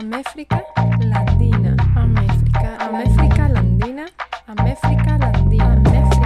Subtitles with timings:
[0.00, 0.64] Améfrica
[1.00, 1.76] Landina.
[1.94, 4.06] Améfrica, Améfrica Landina.
[4.46, 5.74] Améfrica Landina.
[5.74, 6.24] Améfrica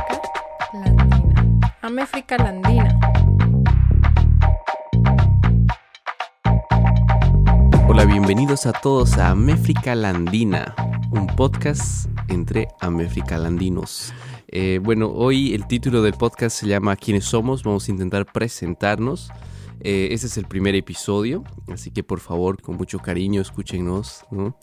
[0.73, 1.75] Landina.
[1.83, 3.01] Améfrica Landina.
[7.89, 10.77] Hola, bienvenidos a todos a Améfrica Landina,
[11.11, 14.15] un podcast entre Améfrica Landinos.
[14.47, 17.65] Eh, bueno, hoy el título del podcast se llama ¿Quiénes somos?
[17.65, 19.33] Vamos a intentar presentarnos.
[19.85, 24.25] Este es el primer episodio, así que por favor, con mucho cariño, escúchenos.
[24.31, 24.59] ¿no?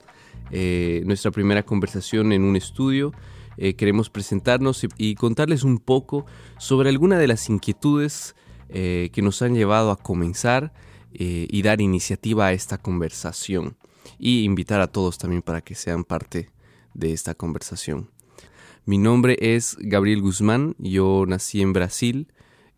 [0.50, 3.14] Eh, nuestra primera conversación en un estudio.
[3.58, 6.26] Eh, queremos presentarnos y, y, contarles un poco
[6.58, 8.36] sobre alguna de las inquietudes
[8.70, 10.72] que nos han llevado a comenzar
[11.12, 13.76] y dar iniciativa a esta conversación.
[14.18, 16.50] Y invitar a todos también para que sean parte
[16.94, 18.10] de esta conversación.
[18.86, 22.28] Mi nombre es Gabriel Guzmán, yo nací en Brasil.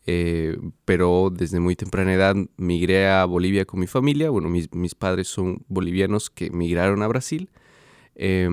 [0.06, 4.30] Eh, pero desde muy temprana edad migré a Bolivia con mi familia.
[4.30, 7.50] Bueno, mis, mis padres son bolivianos que migraron a Brasil.
[8.16, 8.50] Eh,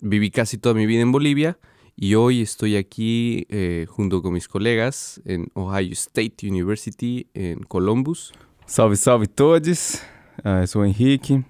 [0.00, 1.58] viví casi toda mi vida en Bolivia
[2.00, 8.32] y hoy estoy aquí eh, junto con mis colegas en Ohio State University en Columbus.
[8.66, 10.00] Salve, salve todos.
[10.44, 11.44] Uh, sou Henrique,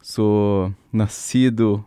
[0.00, 1.84] sou nascido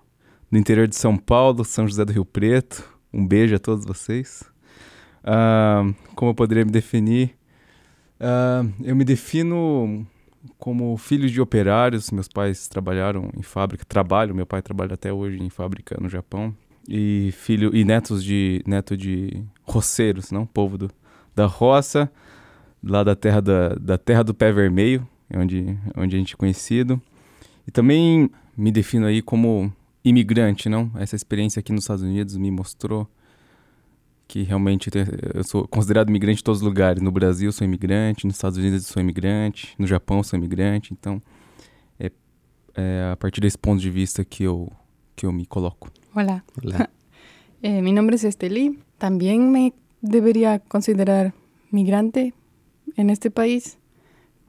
[0.52, 2.84] no interior de São Paulo, São José do Rio Preto.
[3.14, 4.44] Um beijo a todos vocês.
[5.26, 7.36] Uh, como eu poderia me definir?
[8.20, 10.06] Uh, eu me defino
[10.58, 12.12] como filho de operários.
[12.12, 14.36] Meus pais trabalharam em fábrica, trabalho.
[14.36, 16.56] Meu pai trabalha até hoje em fábrica no Japão.
[16.88, 20.92] E filho e netos de neto de roceiros, não, povo do,
[21.36, 22.12] da roça,
[22.84, 27.02] lá da terra da, da terra do pé vermelho, onde onde a gente é conhecido.
[27.68, 30.92] E também me defino aí como imigrante, não?
[30.96, 33.10] Essa experiência aqui nos Estados Unidos me mostrou
[34.28, 34.90] que realmente
[35.34, 37.02] eu sou considerado imigrante em todos os lugares.
[37.02, 40.94] No Brasil sou imigrante, nos Estados Unidos sou imigrante, no Japão sou imigrante.
[40.94, 41.22] Então
[42.00, 42.12] é,
[42.76, 44.72] é a partir desse ponto de vista que eu
[45.16, 45.92] que eu me coloco.
[46.16, 46.44] Hola.
[46.64, 46.90] Hola.
[47.62, 48.78] Eh, mi nombre es Esteli.
[49.00, 51.34] También me debería considerar
[51.72, 52.36] migrante
[52.96, 53.80] en este país,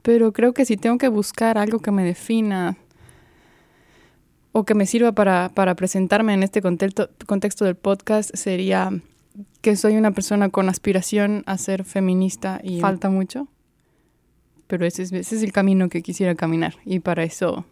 [0.03, 2.77] pero creo que si tengo que buscar algo que me defina
[4.51, 8.91] o que me sirva para, para presentarme en este contexto, contexto del podcast sería
[9.61, 13.47] que soy una persona con aspiración a ser feminista y falta mucho,
[14.67, 16.75] pero ese es, ese es el camino que quisiera caminar.
[16.85, 17.65] Y para eso,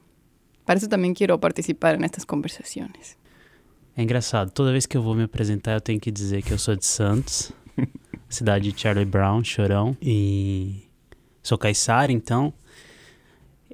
[0.65, 3.17] para eso también quiero participar en estas conversaciones.
[3.97, 6.57] É engraçado, toda vez que eu vou me apresentar eu tenho que dizer que eu
[6.57, 7.53] sou de Santos,
[8.27, 10.89] cidade de Charlie Brown, Chorão, e
[11.41, 12.53] sou caiçara, então.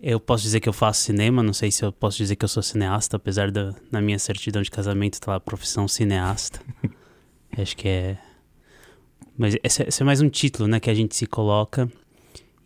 [0.03, 2.49] Eu posso dizer que eu faço cinema, não sei se eu posso dizer que eu
[2.49, 6.59] sou cineasta, apesar da na minha certidão de casamento tá lá profissão cineasta.
[7.57, 8.17] Acho que é.
[9.37, 11.91] Mas esse, esse, é mais um título, né, que a gente se coloca.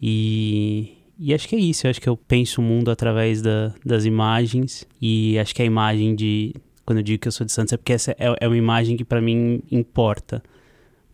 [0.02, 1.88] E, e acho que é isso.
[1.88, 4.88] Eu acho que eu penso o mundo através da, das imagens.
[5.02, 6.54] E acho que a imagem de.
[6.86, 8.96] Quando eu digo que eu sou de Santos, é porque essa é, é uma imagem
[8.96, 10.44] que para mim importa.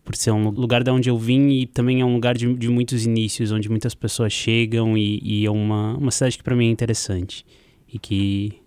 [0.04, 2.68] Por ser um lugar de onde eu vim e também é um lugar de, de
[2.68, 6.66] muitos inícios, onde muitas pessoas chegam e, e é uma, uma cidade que para mim
[6.66, 7.46] é interessante.
[7.88, 8.60] E que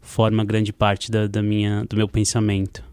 [0.00, 2.89] forma grande parte da, da minha, do meu pensamento.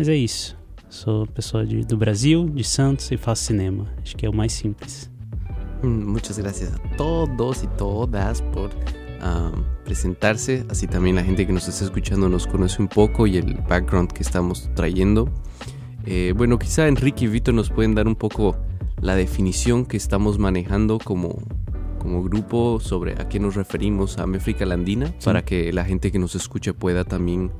[0.00, 0.56] Mas é isso.
[0.88, 3.86] Sou pessoa de, do Brasil, de Santos e faço cinema.
[4.00, 5.10] Acho que é o mais simples.
[5.82, 8.70] Muchas gracias a todos y todas por
[9.20, 10.64] um, presentarse.
[10.70, 14.10] Así también la gente que nos está escuchando nos conoce un poco y el background
[14.10, 15.28] que estamos trayendo.
[16.06, 18.56] Eh, bueno, quizá Enrique y Vito nos pueden dar un poco
[19.02, 21.42] la definición que estamos manejando como,
[21.98, 25.26] como grupo sobre a qué nos referimos a Méfrica Landina, sí.
[25.26, 27.52] para que la gente que nos escuche pueda también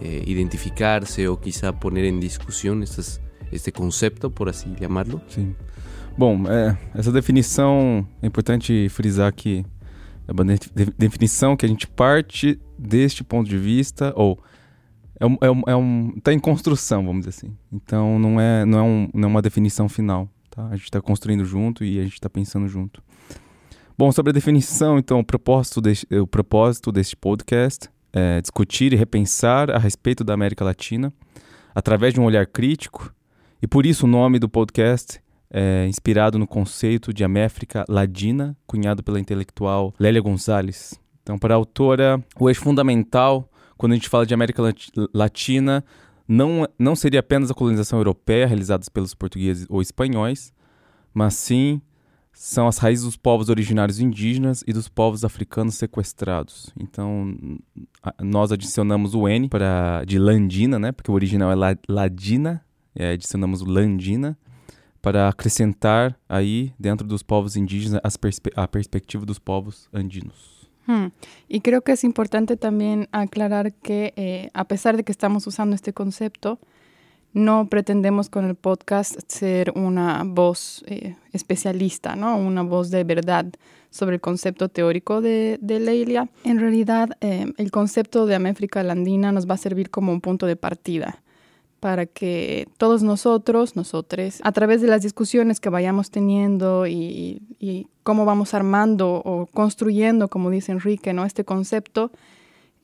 [0.00, 3.20] eh, identificarse ou quizá poner em discussão estas,
[3.52, 5.20] este conceito, por assim chamarlo?
[5.28, 5.54] Sim.
[6.16, 9.64] Bom, é, essa definição é importante frisar que
[10.26, 14.38] é uma de definição que a gente parte deste ponto de vista, ou
[15.20, 17.56] é um, é um, é um tá em construção, vamos dizer assim.
[17.72, 20.66] Então não é não é, um, não é uma definição final, tá?
[20.66, 23.02] A gente está construindo junto e a gente está pensando junto.
[23.96, 28.96] Bom, sobre a definição, então o propósito deste, o propósito deste podcast é, discutir e
[28.96, 31.12] repensar a respeito da América Latina
[31.74, 33.14] através de um olhar crítico,
[33.60, 35.20] e por isso o nome do podcast
[35.50, 40.98] é inspirado no conceito de Améfrica Ladina, cunhado pela intelectual Lélia Gonzalez.
[41.22, 44.62] Então, para a autora, o eixo fundamental quando a gente fala de América
[45.12, 45.84] Latina
[46.26, 50.54] não, não seria apenas a colonização europeia realizada pelos portugueses ou espanhóis,
[51.12, 51.82] mas sim
[52.38, 56.70] são as raízes dos povos originários indígenas e dos povos africanos sequestrados.
[56.78, 57.34] Então,
[58.02, 60.92] a, nós adicionamos o N para de Landina, né?
[60.92, 62.62] Porque o original é la, Ladina,
[62.94, 64.36] é, adicionamos o Landina
[65.00, 70.68] para acrescentar aí dentro dos povos indígenas perspe a perspectiva dos povos andinos.
[70.86, 71.12] Hmm.
[71.48, 75.74] Y creo que es importante también aclarar que eh, a pesar de que estamos usando
[75.74, 76.60] este concepto,
[77.36, 82.38] no pretendemos con el podcast ser una voz eh, especialista, ¿no?
[82.38, 83.44] una voz de verdad
[83.90, 86.30] sobre el concepto teórico de, de Leilia.
[86.44, 90.46] En realidad, eh, el concepto de Améfrica Landina nos va a servir como un punto
[90.46, 91.22] de partida
[91.78, 97.86] para que todos nosotros, nosotros, a través de las discusiones que vayamos teniendo y, y
[98.02, 101.26] cómo vamos armando o construyendo, como dice Enrique, ¿no?
[101.26, 102.10] este concepto,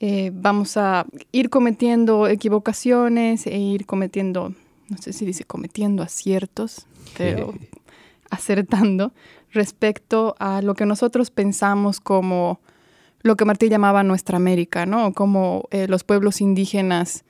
[0.04, 4.52] eh, vamos a ir cometiendo equivocaciones e ir cometiendo,
[4.88, 7.54] no sé si dice cometiendo aciertos, pero
[8.28, 9.12] acertando
[9.52, 12.58] respecto a lo que nosotros pensamos como
[13.20, 15.12] lo que Martí llamaba nuestra América, ¿no?
[15.12, 17.22] Como eh, los pueblos indígenas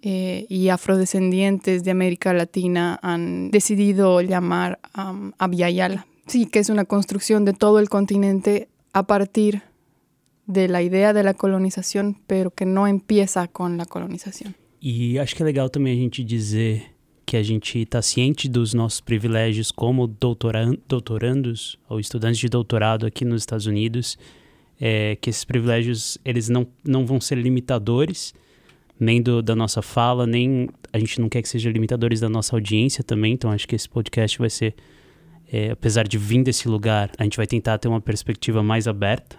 [0.00, 6.06] eh, y afrodescendientes de América Latina han decidido llamar um, a Viayala.
[6.26, 9.67] Sí, que es una construcción de todo el continente a partir
[10.48, 14.54] de la ideia da colonização, pero que não empieza com a colonização.
[14.80, 16.86] E acho que é legal também a gente dizer
[17.26, 23.26] que a gente está ciente dos nossos privilégios como doutorandos ou estudantes de doutorado aqui
[23.26, 24.16] nos Estados Unidos,
[24.80, 28.32] é, que esses privilégios eles não, não vão ser limitadores
[28.98, 32.56] nem do, da nossa fala, nem a gente não quer que sejam limitadores da nossa
[32.56, 34.74] audiência também, então acho que esse podcast vai ser,
[35.52, 39.36] é, apesar de vir desse lugar, a gente vai tentar ter uma perspectiva mais aberta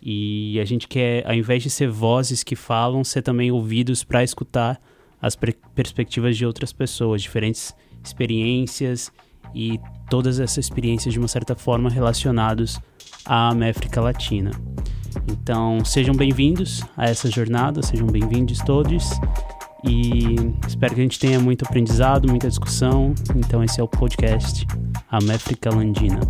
[0.00, 4.22] e a gente quer, ao invés de ser vozes que falam, ser também ouvidos para
[4.22, 4.80] escutar
[5.20, 5.36] as
[5.74, 7.74] perspectivas de outras pessoas, diferentes
[8.04, 9.10] experiências
[9.54, 12.78] e todas essas experiências de uma certa forma relacionados
[13.24, 14.50] à América Latina.
[15.28, 19.10] Então, sejam bem-vindos a essa jornada, sejam bem-vindos todos
[19.84, 20.36] e
[20.66, 23.14] espero que a gente tenha muito aprendizado, muita discussão.
[23.34, 24.66] Então, esse é o podcast
[25.10, 26.20] América Landina.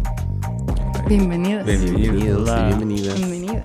[1.08, 1.64] Bienvenidos.
[1.64, 2.44] Bienvenidos.
[2.44, 3.16] Bienvenidas.
[3.16, 3.64] Bienvenidas.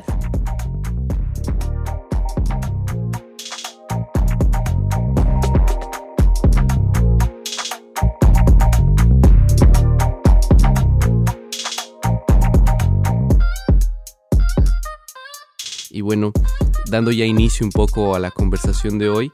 [15.89, 16.31] Y bueno,
[16.89, 19.31] dando ya inicio un poco a la conversación de hoy,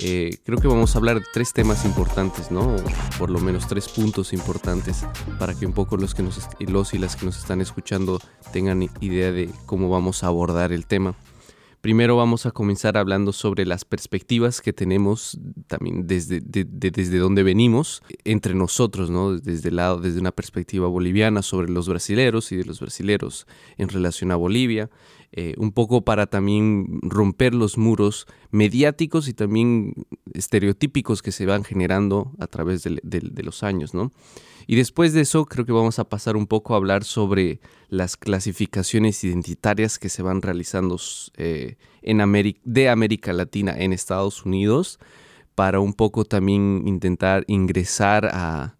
[0.00, 2.76] eh, creo que vamos a hablar de tres temas importantes, ¿no?
[3.18, 5.04] por lo menos tres puntos importantes
[5.38, 8.20] para que un poco los, que nos, los y las que nos están escuchando
[8.52, 11.14] tengan idea de cómo vamos a abordar el tema.
[11.80, 18.02] Primero vamos a comenzar hablando sobre las perspectivas que tenemos también desde, desde donde venimos
[18.24, 19.38] entre nosotros, ¿no?
[19.38, 23.46] Desde el lado, desde una perspectiva boliviana sobre los brasileros y de los brasileros
[23.76, 24.90] en relación a Bolivia.
[25.30, 29.92] Eh, un poco para también romper los muros mediáticos y también
[30.32, 34.10] estereotípicos que se van generando a través de, los años, ¿no?
[34.66, 37.60] Y después de eso creo que vamos a pasar un poco a hablar sobre
[37.90, 40.98] las clasificaciones identitarias que se van realizando
[41.36, 44.98] eh, en de América Latina en Estados Unidos
[45.54, 48.77] para un poco también intentar ingresar a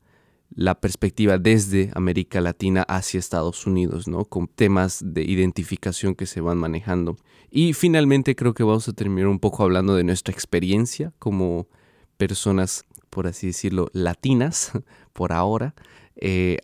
[0.54, 4.24] la perspectiva desde América Latina hacia Estados Unidos, ¿no?
[4.24, 7.16] Con temas de identificación que se van manejando.
[7.50, 11.68] Y finalmente creo que vamos a terminar un poco hablando de nuestra experiencia como
[12.16, 14.72] personas, por así decirlo, latinas,
[15.12, 15.74] por ahora,
[16.16, 16.58] eh,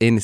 [0.00, 0.18] en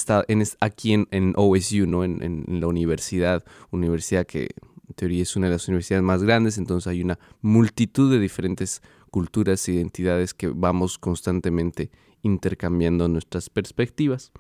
[0.61, 2.05] aquí en, OSU, ¿no?
[2.05, 4.51] En, en, la universidad, universidad que
[4.89, 8.83] en teoría es una de las universidades más grandes, entonces hay una multitud de diferentes
[9.15, 11.93] culturas e identidades que vamos constantemente
[12.23, 14.33] intercambiando nuestras perspectivas.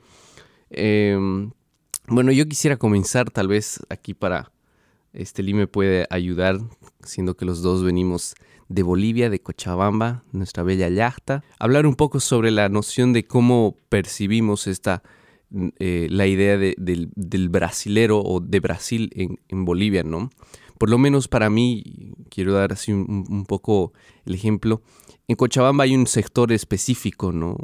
[0.68, 1.52] Em,
[2.08, 4.50] bueno, yo quisiera comenzar tal vez aquí para,
[5.12, 6.58] este Lee me puede ayudar,
[7.04, 8.34] siendo que los dos venimos
[8.68, 13.76] de Bolivia, de Cochabamba, nuestra bella yachta, hablar un poco sobre la noción de cómo
[13.88, 15.04] percibimos esta,
[15.78, 20.30] eh, la idea del, brasilero o de Brasil en, Bolivia, ¿no?
[20.78, 23.92] Por lo menos para mí, quiero dar así un poco
[24.24, 24.82] el ejemplo,
[25.26, 27.56] en Cochabamba hay un sector específico, ¿no?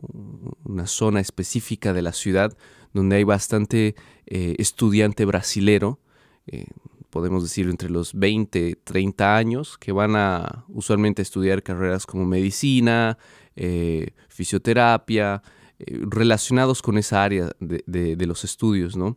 [0.65, 2.57] una zona específica de la ciudad
[2.95, 3.95] donde hay bastante
[4.27, 6.01] eh, estudiante brasilero,
[6.47, 6.65] eh,
[7.11, 13.19] podemos decir entre los 20, 30 años, que van a usualmente estudiar carreras como medicina,
[13.57, 15.43] eh, fisioterapia,
[15.87, 17.83] relacionados con esa área de,
[18.17, 18.97] de, los estudios.
[18.97, 19.17] ¿no?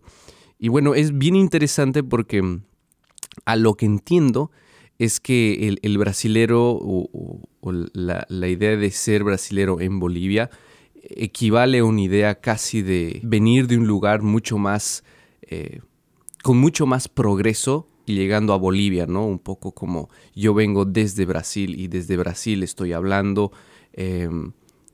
[0.57, 2.61] Y bueno, es bien interesante porque
[3.45, 4.51] a lo que entiendo,
[4.99, 7.49] es que el, brasilero o,
[7.93, 10.49] la, idea de ser brasilero en Bolivia
[11.03, 15.03] equivale a una idea casi de venir de un lugar mucho más,
[15.41, 15.81] eh,
[16.41, 19.25] con mucho más progreso y llegando a Bolivia, ¿no?
[19.25, 23.51] Un poco como yo vengo desde Brasil y desde Brasil estoy hablando.
[23.93, 24.51] Em,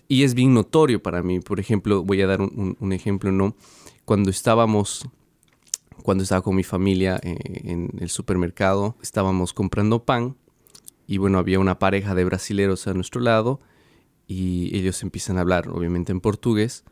[0.08, 1.40] y es bien notorio para mí.
[1.40, 3.56] Por ejemplo, voy a dar un ejemplo, ¿no?
[4.06, 5.08] Cuando estábamos
[6.04, 10.36] cuando estaba con mi familia eh, en el supermercado, estábamos comprando pan
[11.08, 13.60] y bueno, había una pareja de brasileros a nuestro lado
[14.28, 16.84] y ellos empiezan a hablar, obviamente en portugués,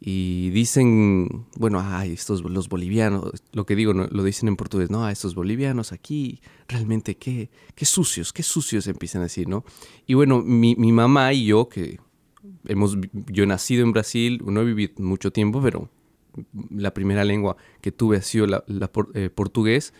[0.00, 5.08] y dicen, bueno, ay, estos los bolivianos, lo que digo, lo dicen en portugués, no,
[5.08, 9.64] estos bolivianos aquí, realmente qué, qué sucios, qué sucios empiezan a decir, ¿no?
[10.06, 11.98] Y bueno, mi, mi mamá y yo, que
[12.66, 15.90] hemos, yo he nacido en Brasil, no he vivido mucho tiempo, pero
[16.70, 18.64] la primera lengua que tuve ha sido la,
[19.14, 19.92] eh, portugués.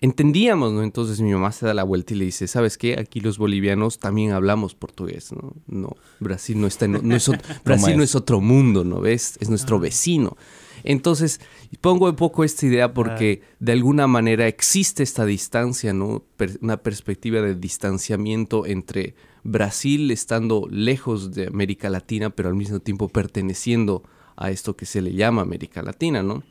[0.00, 0.82] Entendíamos, ¿no?
[0.82, 2.98] Entonces mi mamá se da la vuelta y le dice, ¿sabes qué?
[2.98, 5.54] Aquí los bolivianos también hablamos portugués, ¿no?
[5.66, 7.30] No, Brasil no está no es,
[7.64, 9.38] Brasil no es otro mundo, ¿no ves?
[9.40, 10.36] Es nuestro vecino.
[10.84, 11.40] Entonces,
[11.80, 16.24] pongo un poco esta idea porque de alguna manera existe esta distancia, ¿no?
[16.60, 19.14] una perspectiva de distanciamiento entre
[19.44, 24.02] Brasil estando lejos de América Latina, pero al mismo tiempo perteneciendo
[24.36, 26.42] a esto que se le llama América Latina, ¿no?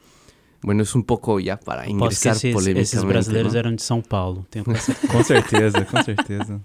[0.62, 2.82] Bueno, es un poco ya para ingresar que polémicamente.
[2.82, 4.66] Esses brasileiros eran de São Paulo, tenho
[5.12, 6.62] Com certeza, com certeza.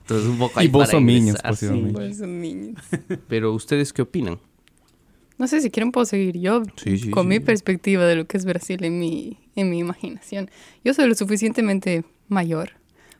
[0.00, 2.00] Entonces un poco ahí y bolsominions, posiblemente.
[2.00, 2.80] Bolsominions.
[3.28, 4.38] Pero ustedes qué opinan?
[5.38, 7.28] No sé si quieren puedo seguir yo Sí, sí, con sí.
[7.28, 10.50] mi perspectiva de lo que es Brasil en mi, en mi imaginación.
[10.84, 12.70] Yo soy lo suficientemente mayor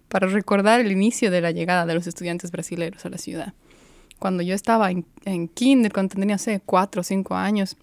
[0.09, 3.53] para recordar el inicio de la llegada de los estudiantes brasileños a la ciudad.
[4.19, 7.77] Cuando yo estaba en, en kinder, cuando tenía, no sé, cuatro o cinco años,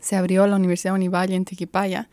[0.00, 2.08] se abrió la Universidad Univalle en Tiquipaya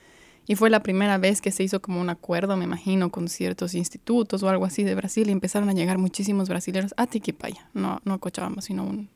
[0.48, 3.74] y fue la primera vez que se hizo como un acuerdo, me imagino, con ciertos
[3.76, 8.00] institutos o algo así de Brasil y empezaron a llegar muchísimos brasileños a Tiquipaya, no,
[8.06, 9.10] no a Cochabamba, sino un,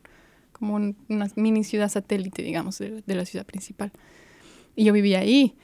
[0.51, 3.91] como un- una mini ciudad satélite, digamos, de, de la ciudad principal.
[4.75, 5.55] Y yo vivía ahí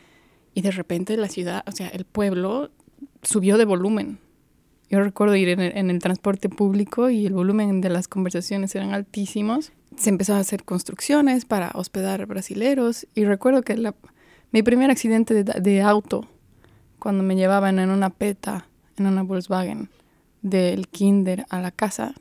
[0.54, 2.72] y de repente la ciudad, o sea, el pueblo
[3.22, 4.20] subió de volumen.
[4.92, 8.76] Yo recuerdo ir en el, en el transporte público y el volumen de las conversaciones
[8.76, 9.72] eran altísimos.
[9.96, 13.96] Se empezaron a hacer construcciones para hospedar brasileros y recuerdo que la-
[14.52, 16.28] mi primer accidente de, de auto,
[17.00, 18.68] cuando me llevaban en una peta,
[18.98, 19.90] en una Volkswagen,
[20.42, 22.14] del kinder a la casa,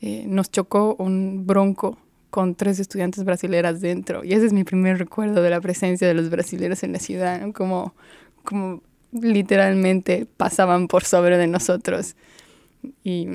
[0.00, 1.98] eh, nos chocó un bronco
[2.30, 4.22] con tres estudiantes brasileras dentro.
[4.22, 7.40] Y ese es mi primer recuerdo de la presencia de los brasileros en la ciudad,
[7.40, 7.52] ¿no?
[7.52, 7.94] como,
[8.44, 8.82] como
[9.20, 12.16] literalmente pasaban por sobre de nosotros.
[13.02, 13.26] Y,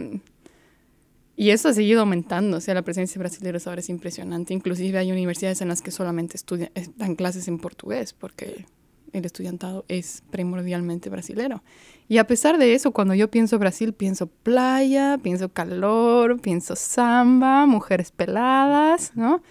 [1.36, 4.53] y eso ha seguido aumentando, o sea, la presencia de brasileños ahora es impresionante.
[4.53, 8.65] Inclusive hay universidades en las que solamente estudian, eh, dan clases en portugués, porque
[9.13, 11.63] el estudiantado es primordialmente brasilero.
[12.07, 17.65] Y a pesar de eso, cuando yo pienso Brasil, pienso playa, pienso calor, pienso samba,
[17.65, 19.41] mujeres peladas, ¿no?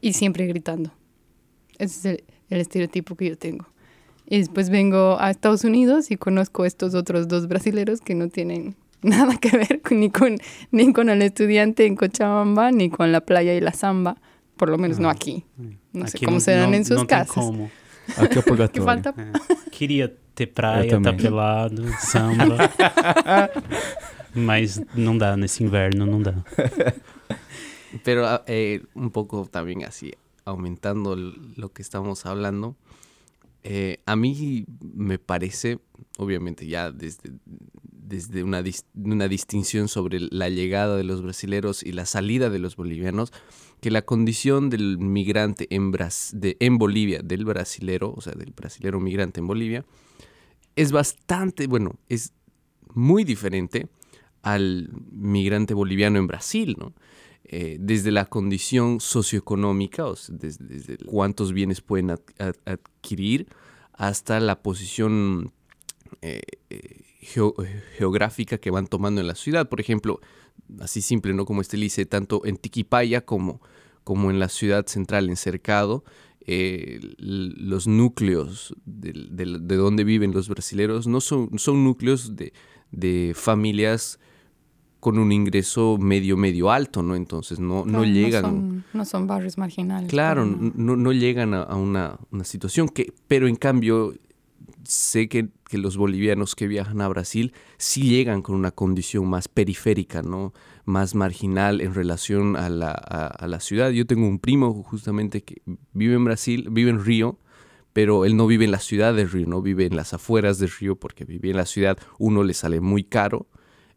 [0.00, 0.92] Y siempre gritando.
[1.78, 3.66] Ese es el, el estereotipo que yo tengo.
[4.28, 8.74] Y después vengo a Estados Unidos y conozco estos otros dos brasileros que no tienen
[9.02, 10.38] nada que ver ni con,
[10.72, 14.16] ni con el estudiante en Cochabamba, ni con la playa y la samba.
[14.56, 15.12] Por lo menos no Ah.
[15.12, 15.44] aquí.
[15.92, 17.34] No sé Aqui cómo não- serán não- en sus tem casas.
[17.34, 17.70] como.
[18.16, 18.84] Aqui é o Que purgatório.
[18.84, 19.70] falta É.
[19.70, 22.56] Queria ter praia, tá pelado, samba.
[24.34, 26.34] Mas não dá nesse inverno, não dá.
[28.04, 30.12] Pero eh, un poco también así,
[30.44, 32.76] aumentando lo que estamos hablando,
[33.68, 35.80] eh, a mí me parece,
[36.18, 37.32] obviamente ya desde,
[37.90, 38.62] desde una,
[38.94, 43.32] una distinción sobre la llegada de los brasileros y la salida de los bolivianos,
[43.80, 48.52] que la condición del migrante en, Bras- de, en Bolivia, del brasilero, o sea, del
[48.52, 49.84] brasilero migrante en Bolivia,
[50.76, 52.32] es bastante, bueno, es
[52.94, 53.88] muy diferente
[54.42, 56.92] al migrante boliviano en Brasil, ¿no?
[57.48, 63.46] Eh, desde la condición socioeconómica, o sea, desde, cuántos bienes pueden ad- ad- adquirir,
[63.92, 65.52] hasta la posición
[66.22, 67.54] eh, eh, geo-
[67.96, 69.68] geográfica que van tomando en la ciudad.
[69.68, 70.18] Por ejemplo,
[70.80, 71.44] así simple, ¿no?
[71.44, 73.60] Como este dice, tanto en Tiquipaya como,
[74.02, 76.02] como en la ciudad central, en Cercado,
[77.18, 82.52] los núcleos del- de, donde viven los brasileros no son, son núcleos de,
[82.92, 84.18] de familias
[85.06, 87.14] con un ingreso medio, medio alto, ¿no?
[87.14, 88.42] Entonces no, no llegan...
[88.42, 90.10] son, no son barrios marginales.
[90.10, 94.14] Claro, no, no llegan a, a una, una situación que, pero en cambio,
[94.82, 99.46] sé que, que los bolivianos que viajan a Brasil sí llegan con una condición más
[99.46, 100.52] periférica, ¿no?
[100.86, 103.90] Más marginal en relación a la, a, a la ciudad.
[103.90, 107.38] Yo tengo un primo justamente que vive en Brasil, vive en Río,
[107.92, 110.66] pero él no vive en la ciudad de Río, no vive en las afueras de
[110.66, 113.46] Río, porque vivir en la ciudad, uno, le sale muy caro,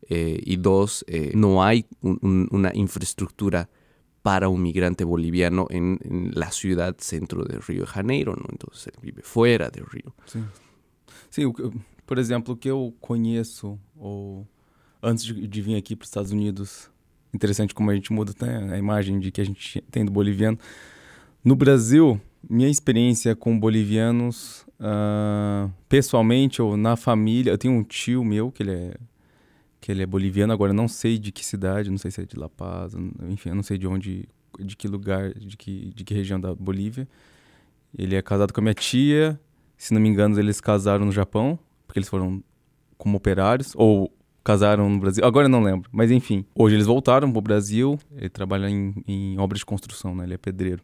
[0.10, 3.70] eh, y dos, eh, no hay un- un- una infraestructura
[4.22, 8.46] para un migrante boliviano en, en la ciudad centro de Río de Janeiro, ¿no?
[8.52, 10.14] Entonces él vive fuera de Río.
[11.46, 11.72] O que-
[12.06, 14.46] por exemplo, o que eu conheço, ou
[15.02, 16.90] antes de, de vir aqui para os Estados Unidos,
[17.34, 20.58] interessante como a gente muda né, a imagem de que a gente tem do boliviano.
[21.44, 28.24] No Brasil, minha experiência com bolivianos, uh, pessoalmente ou na família, eu tenho um tio
[28.24, 28.94] meu que ele é
[29.80, 32.38] que ele é boliviano, agora não sei de que cidade, não sei se é de
[32.38, 32.94] La Paz,
[33.30, 34.28] enfim, eu não sei de onde,
[34.60, 37.08] de que lugar, de que, de que região da Bolívia.
[37.98, 39.40] Ele é casado com a minha tia,
[39.78, 41.58] se não me engano, eles casaram no Japão,
[41.88, 42.44] porque eles foram
[42.98, 46.46] como operários, ou casaram no Brasil, agora eu não lembro, mas enfim.
[46.54, 50.26] Hoje eles voltaram pro Brasil, ele trabalha em, em obras de construção, né?
[50.26, 50.84] Ele é pedreiro.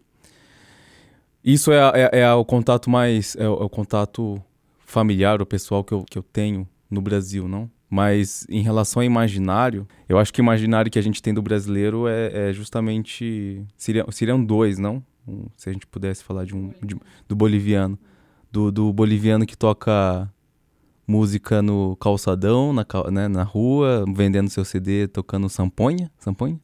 [1.44, 4.42] Isso é, é, é o contato mais, é, é o contato
[4.80, 7.70] familiar, o pessoal que eu, que eu tenho no Brasil, não?
[7.90, 11.42] Mas em relação ao imaginário, eu acho que o imaginário que a gente tem do
[11.42, 13.64] brasileiro é, é justamente.
[13.78, 15.04] Seria, seriam dois, não?
[15.28, 16.72] Um, se a gente pudesse falar de um.
[16.84, 16.96] De,
[17.28, 17.98] do boliviano.
[18.52, 20.32] Do, do boliviano que toca
[21.08, 26.12] música no calçadão, na, né, na rua, vendendo seu CD, tocando samponha.
[26.18, 26.60] Samponha?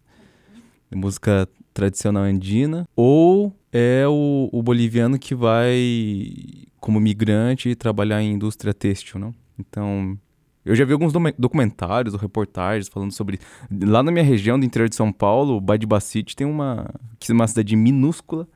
[0.94, 2.88] Música tradicional andina.
[2.96, 9.34] Ou é o, o boliviano que vai, como migrante, trabalhar em indústria têxtil, não?
[9.58, 10.18] Então,
[10.64, 13.40] eu já vi alguns documentários ou reportagens falando sobre.
[13.72, 16.94] Lá na minha região do interior de São Paulo, o Badibacite tem uma.
[17.20, 18.48] que é uma cidade minúscula,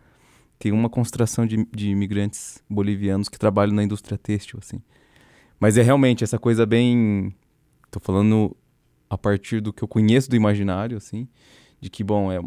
[0.59, 4.81] tem uma concentração de, de imigrantes bolivianos que trabalham na indústria têxtil, assim.
[5.59, 7.33] Mas é realmente essa coisa bem.
[7.89, 8.55] Tô falando
[9.09, 11.27] a partir do que eu conheço do imaginário, assim
[11.85, 12.37] de que, bom, é,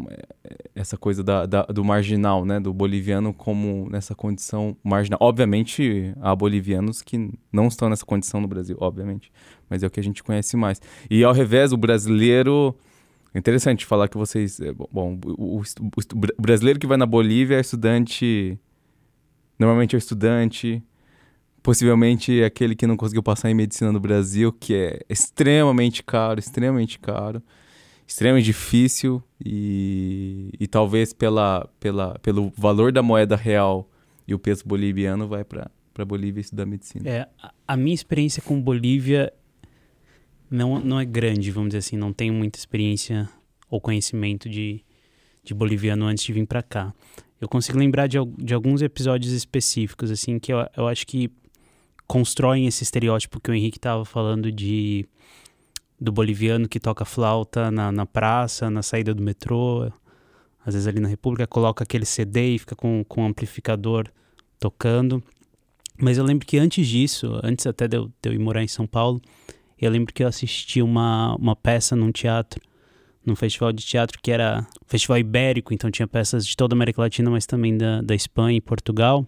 [0.43, 2.59] é essa coisa da, da, do marginal, né?
[2.59, 5.17] Do boliviano como nessa condição marginal.
[5.21, 9.31] Obviamente, há bolivianos que não estão nessa condição no Brasil, obviamente.
[9.69, 10.81] Mas é o que a gente conhece mais.
[11.09, 12.75] E ao revés, o brasileiro...
[13.33, 14.59] Interessante falar que vocês...
[14.59, 18.59] É, bom, o, o, o brasileiro que vai na Bolívia é estudante...
[19.57, 20.83] Normalmente é estudante
[21.61, 26.39] possivelmente é aquele que não conseguiu passar em medicina no Brasil, que é extremamente caro,
[26.39, 27.43] extremamente caro
[28.09, 33.87] extremamente difícil e, e talvez pela, pela, pelo valor da moeda real
[34.27, 37.09] e o peso boliviano vai para para Bolívia estudar medicina.
[37.09, 37.27] É,
[37.67, 39.33] a minha experiência com Bolívia
[40.49, 43.27] não, não é grande, vamos dizer assim, não tenho muita experiência
[43.69, 44.81] ou conhecimento de,
[45.43, 46.93] de boliviano antes de vir para cá.
[47.41, 51.29] Eu consigo lembrar de, de alguns episódios específicos, assim, que eu, eu acho que
[52.07, 55.05] constroem esse estereótipo que o Henrique estava falando de
[55.99, 59.91] do boliviano que toca flauta na, na praça, na saída do metrô,
[60.65, 64.07] às vezes ali na República, coloca aquele CD e fica com, com um amplificador
[64.59, 65.21] tocando.
[65.97, 68.67] Mas eu lembro que antes disso, antes até de eu, de eu ir morar em
[68.67, 69.21] São Paulo,
[69.77, 72.61] eu lembro que eu assisti uma, uma peça num teatro,
[73.25, 77.01] num festival de teatro que era festival ibérico, então tinha peças de toda a América
[77.01, 79.25] Latina, mas também da, da Espanha e Portugal.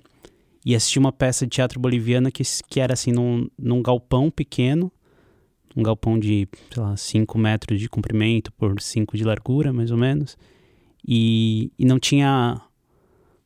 [0.66, 4.92] E assisti uma peça de teatro boliviana que, que era assim, num, num galpão pequeno,
[5.76, 9.98] um galpão de, sei lá, 5 metros de comprimento por 5 de largura, mais ou
[9.98, 10.38] menos.
[11.08, 12.62] E, e não tinha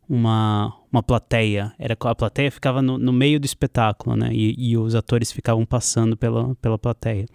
[0.07, 1.73] uma, uma plateia.
[1.77, 4.29] Era, a plateia ficava no, no meio do espetáculo, né?
[4.31, 7.25] E, e, os atores ficavam passando pela, pela plateia.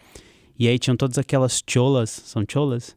[0.59, 2.97] E aí tinham todas aquelas cholas, são cholas?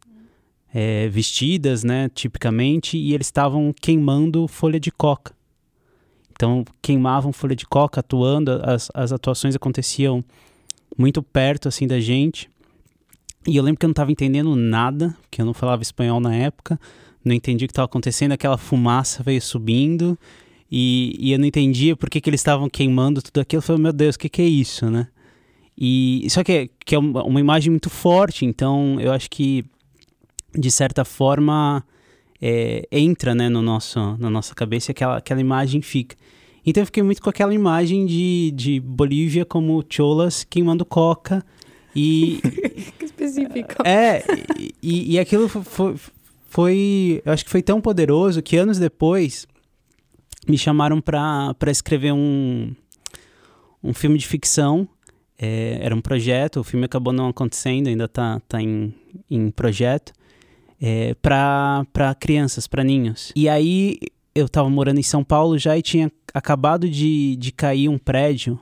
[0.75, 5.35] É, vestidas, né, tipicamente, e eles estavam queimando folha de coca.
[6.31, 10.25] Então, queimavam folha de coca, atuando, as, as atuações aconteciam
[10.97, 12.49] muito perto assim da gente.
[13.47, 16.33] E eu lembro que eu não estava entendendo nada, que eu não falava espanhol na
[16.33, 16.79] época,
[17.23, 20.17] não entendi o que estava acontecendo, aquela fumaça veio subindo
[20.71, 23.59] e, e eu não entendia por que, que eles estavam queimando tudo aquilo.
[23.59, 25.07] Eu falei, meu Deus, o que, que é isso, né?
[25.77, 29.65] E só que, que é uma imagem muito forte, então eu acho que
[30.55, 31.83] de certa forma
[32.41, 36.15] é, entra né, no nosso, na nossa cabeça aquela, aquela imagem fica.
[36.65, 41.45] Então eu fiquei muito com aquela imagem de, de Bolívia como cholas queimando coca
[41.95, 42.39] e...
[42.97, 43.85] que específico.
[43.85, 44.23] É,
[44.81, 45.95] e, e aquilo foi,
[46.49, 49.47] foi, eu acho que foi tão poderoso que anos depois
[50.47, 52.73] me chamaram para escrever um,
[53.83, 54.87] um filme de ficção.
[55.37, 58.93] É, era um projeto, o filme acabou não acontecendo, ainda está tá em,
[59.29, 60.13] em projeto.
[60.81, 63.31] É, para crianças, para ninhos.
[63.35, 63.97] E aí
[64.35, 68.59] eu estava morando em São Paulo já e tinha acabado de, de cair um prédio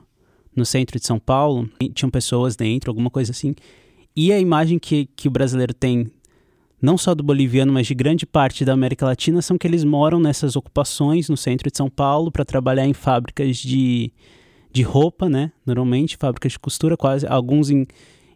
[0.55, 3.55] no centro de São Paulo, tinham pessoas dentro, alguma coisa assim.
[4.13, 6.11] E a imagem que, que o brasileiro tem,
[6.81, 10.19] não só do boliviano, mas de grande parte da América Latina, são que eles moram
[10.19, 14.11] nessas ocupações no centro de São Paulo para trabalhar em fábricas de,
[14.73, 15.53] de roupa, né?
[15.65, 17.87] Normalmente, fábricas de costura, quase alguns em,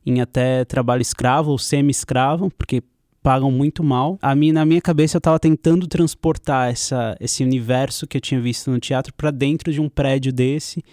[0.06, 2.82] em até trabalho escravo ou semi-escravo, porque
[3.26, 4.20] pagam muito mal.
[4.22, 8.40] A mim, na minha cabeça eu estava tentando transportar essa, esse universo que eu tinha
[8.40, 10.84] visto no teatro para dentro de um prédio desse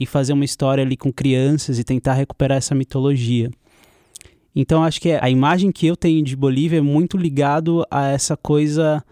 [0.00, 3.50] e fazer uma história ali com crianças e tentar recuperar essa mitologia.
[4.56, 8.38] Então acho que a imagem que eu tenho de Bolívia é muito ligado a essa
[8.38, 9.04] coisa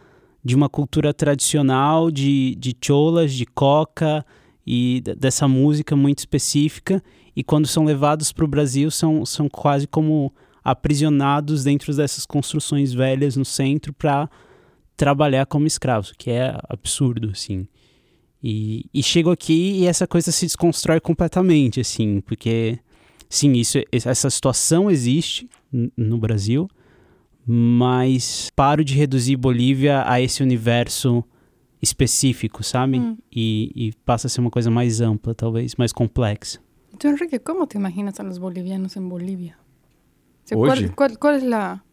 [0.43, 4.25] de uma cultura tradicional de, de cholas, de coca
[4.67, 7.03] e dessa música muito específica.
[7.37, 10.33] E quando são levados para o Brasil, são, são quase como
[10.71, 14.29] aprisionados dentro dessas construções velhas no centro para
[14.97, 17.67] trabalhar como escravos, que é absurdo, assim.
[18.43, 22.79] E, e chego aqui e essa coisa se desconstrói completamente, assim, porque,
[23.29, 25.49] sim, isso, essa situação existe
[25.97, 26.69] no Brasil,
[27.47, 31.25] mas paro de reduzir Bolívia a esse universo
[31.83, 32.99] específico, sabe?
[32.99, 33.17] Hum.
[33.33, 36.61] E, e, passa a ser uma coisa mais ampla, talvez, mais complexa.
[36.93, 39.60] Então, Enrique, como te imaginas a los bolivianos en Bolivia?
[40.51, 41.85] Sea, ¿cuál, cuál, cuál, es la...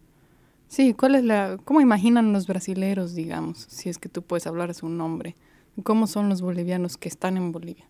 [0.67, 1.57] Sí, ¿cuál es la...
[1.63, 5.35] ¿Cómo imaginan los brasileros, digamos, si es que tú puedes hablar a su nombre?
[5.83, 7.85] ¿Cómo son los bolivianos que están en Bolivia?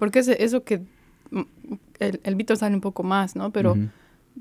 [0.00, 0.78] Porque es eso que...
[1.30, 1.42] Mm,
[2.00, 3.52] el, el Víctor sabe un poco más, ¿no?
[3.52, 3.72] Pero...
[3.72, 3.90] Uh -huh.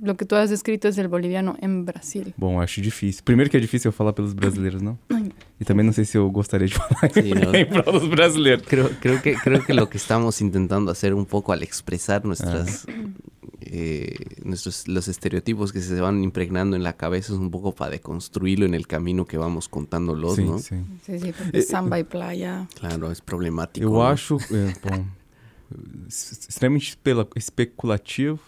[0.02, 2.34] Lo que tu has descrito é o boliviano em Brasil.
[2.38, 3.24] Bom, acho difícil.
[3.24, 4.98] Primeiro que é difícil eu falar pelos brasileiros, não?
[5.60, 7.54] E também não sei se eu gostaria de falar sí, no.
[7.58, 8.66] em prol dos brasileiros.
[8.66, 12.86] Creo, creo, que, creo que lo que estamos intentando hacer un poco al expresar nuestras...
[12.88, 13.39] Ah.
[13.62, 17.92] Eh, nuestros, los estereotipos que se van impregnando en la cabeza es un poco para
[17.92, 20.60] deconstruirlo en el camino que vamos contándolos, sí, ¿no?
[20.60, 22.68] Sí, sí, sí porque eh, samba e playa.
[22.80, 23.86] Claro, es problemático.
[23.86, 24.04] Eu ¿no?
[24.04, 25.06] acho, é, bom,
[26.08, 26.98] extremamente
[27.36, 28.40] especulativo,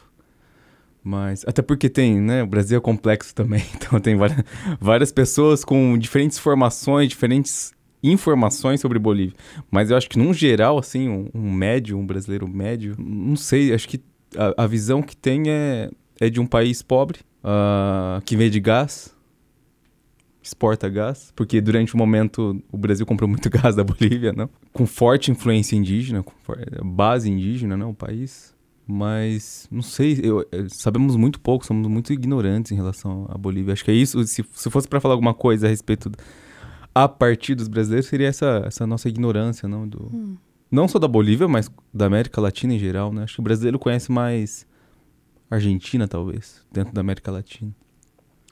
[1.04, 2.44] mas até porque tem, né?
[2.44, 4.44] O Brasil é complexo também, então tem várias,
[4.80, 9.36] várias pessoas com diferentes formações, diferentes informações sobre Bolívia.
[9.70, 13.74] Mas eu acho que, num geral, assim, um, um médio, um brasileiro médio, não sei,
[13.74, 14.02] acho que
[14.38, 15.90] a, a visão que tem é,
[16.20, 19.16] é de um país pobre, uh, que vende gás,
[20.42, 24.50] exporta gás, porque durante o momento o Brasil comprou muito gás da Bolívia, não?
[24.74, 26.34] Com forte influência indígena, com
[26.84, 27.92] base indígena, não?
[27.92, 28.54] O país.
[28.88, 33.74] Mas, não sei, eu, sabemos muito pouco, somos muito ignorantes em relação à Bolívia.
[33.74, 34.22] Acho que é isso.
[34.26, 36.12] Se, se fosse para falar alguma coisa a respeito
[36.94, 39.88] a partir dos brasileiros, seria essa, essa nossa ignorância, não?
[39.88, 40.36] Do, hum.
[40.72, 43.24] Não só da Bolívia, mas da América Latina em geral, né?
[43.24, 44.66] Acho que o brasileiro conhece mais
[45.50, 47.76] Argentina, talvez, dentro da América Latina.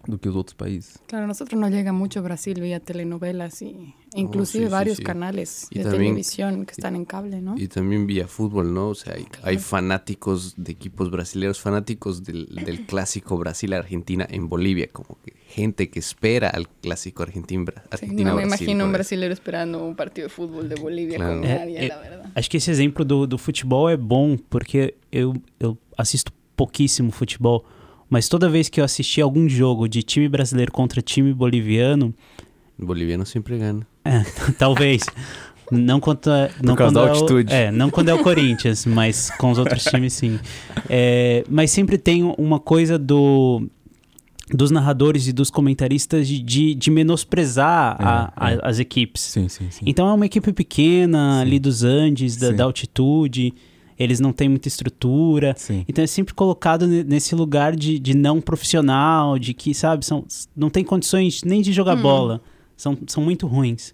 [0.07, 0.99] Do que los otros países.
[1.07, 5.01] Claro, a nosotros nos llega mucho Brasil vía telenovelas y inclusive oh, sí, varios sí,
[5.01, 5.05] sí.
[5.05, 7.57] canales y de también, televisión que están en cable, ¿no?
[7.57, 8.89] Y también vía fútbol, ¿no?
[8.89, 9.47] O sea, hay, claro.
[9.47, 15.89] hay fanáticos de equipos brasileños, fanáticos del, del clásico Brasil-Argentina en Bolivia, como que gente
[15.89, 18.29] que espera al clásico Argentina-Argentina.
[18.31, 21.39] no me imagino un brasileiro esperando un partido de fútbol de Bolívia claro.
[21.39, 22.31] com nadie, é, la verdad.
[22.35, 27.65] Acho que esse exemplo do, do futebol é bom, porque eu, eu assisto pouquíssimo futebol,
[28.09, 32.13] Mas toda vez que eu assisti algum jogo de time brasileiro contra time boliviano.
[32.77, 33.85] Boliviano sempre ganha.
[34.03, 34.23] É,
[34.57, 35.03] talvez.
[35.71, 36.49] Não contra.
[36.63, 37.53] Não Por causa da altitude.
[37.53, 40.39] É, não quando é o Corinthians, mas com os outros times sim.
[40.89, 43.67] É, mas sempre tem uma coisa do
[44.51, 48.59] dos narradores e dos comentaristas de, de, de menosprezar é, a, a, é.
[48.63, 49.21] as equipes.
[49.21, 49.85] Sim, sim, sim.
[49.85, 51.41] Então é uma equipe pequena sim.
[51.41, 53.53] ali dos Andes, da, da altitude
[53.99, 55.53] eles não têm muita estrutura.
[55.57, 55.83] Sim.
[55.87, 60.69] Então é sempre colocado nesse lugar de, de não profissional, de que, sabe, são, não
[60.69, 62.01] tem condições nem de jogar hum.
[62.01, 62.41] bola.
[62.77, 63.93] São, são muito ruins.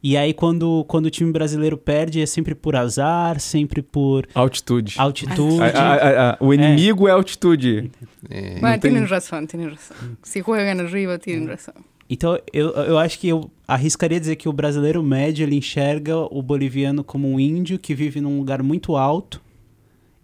[0.00, 4.28] E aí, quando, quando o time brasileiro perde, é sempre por azar, sempre por...
[4.32, 4.94] Altitude.
[4.96, 5.60] Altitude.
[5.60, 7.90] A, a, a, o inimigo é, é altitude.
[8.30, 8.60] É.
[8.60, 8.94] Bueno, tem...
[9.04, 9.96] razão, tem razão.
[10.22, 11.74] Se jogam arriba, tem razão.
[12.10, 16.40] Então, eu, eu acho que eu arriscaria dizer que o brasileiro médio ele enxerga o
[16.40, 19.42] boliviano como um índio que vive num lugar muito alto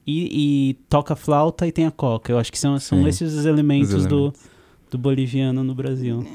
[0.07, 2.33] e, e toca flauta e tem a coca.
[2.33, 4.33] Eu acho que são, são esses os elementos, os elementos, Do,
[4.93, 6.27] do boliviano no Brasil.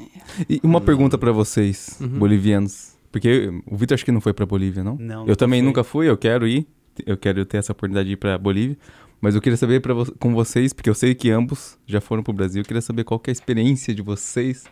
[0.48, 2.18] E uma pergunta para vocês, uhum.
[2.18, 2.94] bolivianos.
[3.10, 4.96] Porque o Vitor acho que não foi para Bolívia, não?
[4.96, 5.26] Não.
[5.26, 5.66] Eu também fui.
[5.66, 6.64] nunca fui, eu quero ir.
[7.04, 8.76] Eu quero ter essa oportunidade de ir para Bolívia.
[9.20, 12.30] Mas eu queria saber pra, com vocês, porque eu sei que ambos já foram para
[12.30, 12.60] o Brasil.
[12.60, 14.64] Eu queria saber qual que é a experiência de vocês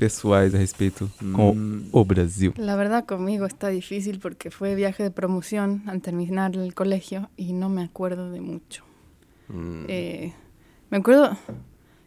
[0.00, 2.54] pessoais a respeito con o Brasil?
[2.56, 7.52] La verdad conmigo está difícil porque fue viaje de promoción al terminar el colegio y
[7.52, 8.82] no me acuerdo de mucho.
[9.48, 9.84] Mm.
[9.88, 10.32] Eh,
[10.88, 11.36] me acuerdo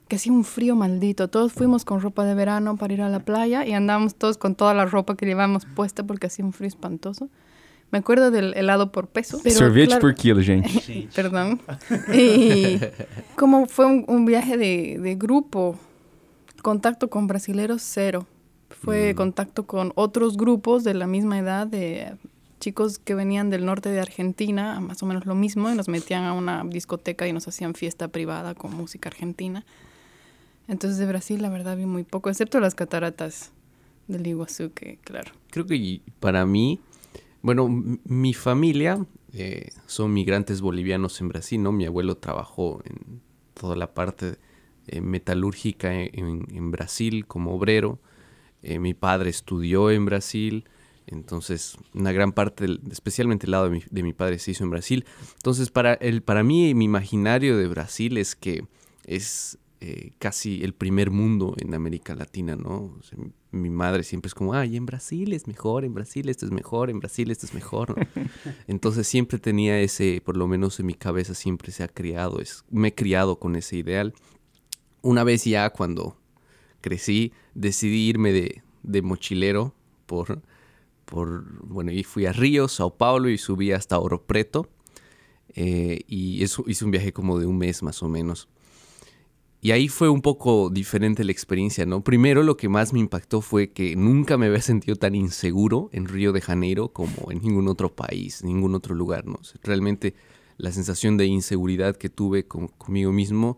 [0.07, 1.27] que hacía un frío maldito.
[1.27, 4.55] Todos fuimos con ropa de verano para ir a la playa y andábamos todos con
[4.55, 7.29] toda la ropa que llevábamos puesta porque hacía un frío espantoso.
[7.91, 9.39] Me acuerdo del helado por peso.
[9.43, 11.07] Pero, Sorvete claro, por kilo, gente.
[11.15, 11.61] Perdón.
[12.11, 12.79] Y
[13.35, 15.77] como fue un, un viaje de, de grupo,
[16.63, 18.25] contacto con brasileros cero.
[18.71, 19.15] Fue mm.
[19.15, 22.15] contacto con otros grupos de la misma edad, de
[22.59, 26.23] chicos que venían del norte de Argentina, más o menos lo mismo, y nos metían
[26.23, 29.63] a una discoteca y nos hacían fiesta privada con música argentina.
[30.67, 33.51] Entonces de Brasil la verdad vi muy poco, excepto las cataratas
[34.07, 35.33] del Iguazú, que claro.
[35.51, 36.79] Creo que para mí,
[37.41, 37.67] bueno,
[38.05, 41.73] mi familia eh, son migrantes bolivianos en Brasil, ¿no?
[41.73, 43.21] Mi abuelo trabajó en
[43.53, 44.37] toda la parte
[44.87, 47.99] eh, metalúrgica en, en, Brasil como obrero
[48.61, 50.63] Eh, mi padre estudió en Brasil,
[51.05, 55.05] entonces una gran parte, especialmente el lado de mi, padre, se hizo en Brasil.
[55.35, 58.65] Entonces para, el, para mí mi imaginario de Brasil es que
[59.05, 62.97] es eh, casi el primer mundo en América Latina, ¿no?
[63.51, 66.89] mi madre siempre es como, ay, en Brasil es mejor, en Brasil esto es mejor,
[66.89, 67.95] en Brasil esto es mejor.
[68.67, 72.63] Entonces siempre tenía ese, por lo menos en mi cabeza siempre se ha criado, es,
[72.71, 74.13] me he criado con ese ideal.
[75.03, 76.17] Una vez ya cuando
[76.81, 80.41] crecí, decidí irme de, mochilero por,
[81.05, 84.69] por, bueno, y fui a Río, Sao Paulo y subí hasta Oro Preto.
[85.55, 88.47] Eh, y eso hice un viaje como de un mes más o menos.
[89.61, 92.01] Y ahí fue un poco diferente la experiencia, ¿no?
[92.01, 96.07] Primero lo que más me impactó fue que nunca me había sentido tan inseguro en
[96.07, 99.39] Río de Janeiro como en ningún otro país, ningún otro lugar, ¿no?
[99.61, 100.15] realmente
[100.57, 103.57] la sensación de inseguridad que tuve conmigo mismo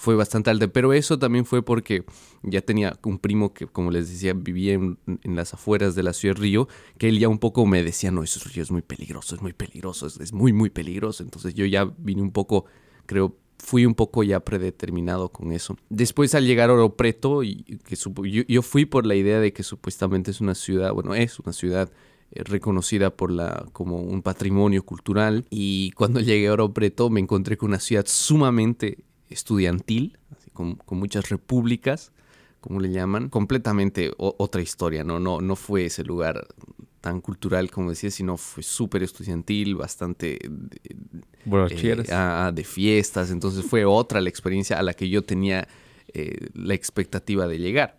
[0.00, 2.04] fue bastante alta, pero eso también fue porque
[2.42, 6.36] ya tenía un primo que, como les decía, vivía en, las afueras de la ciudad
[6.36, 9.34] de Río, que él ya un poco me decía, no, eso río es muy peligroso,
[9.34, 11.22] es muy peligroso, es, muy, muy peligroso.
[11.22, 12.64] Entonces yo ya vine un poco,
[13.04, 15.76] creo, fui un poco ya predeterminado con eso.
[15.90, 19.62] Después al llegar a Oro Preto, que yo, yo, fui por la idea de que
[19.62, 21.92] supuestamente es una ciudad, bueno, es una ciudad
[22.30, 25.44] eh, reconocida por la, como un patrimonio cultural.
[25.50, 30.18] Y cuando llegué a Oro Preto me encontré con una ciudad sumamente estudiantil,
[30.52, 32.12] con, con muchas repúblicas,
[32.60, 35.18] como le llaman, completamente otra historia, ¿no?
[35.18, 35.40] ¿no?
[35.40, 36.46] No fue ese lugar
[37.00, 43.84] tan cultural como decía, sino fue súper estudiantil, bastante eh, ah, de fiestas, entonces fue
[43.86, 45.66] otra la experiencia a la que yo tenía
[46.12, 47.98] eh, la expectativa de llegar.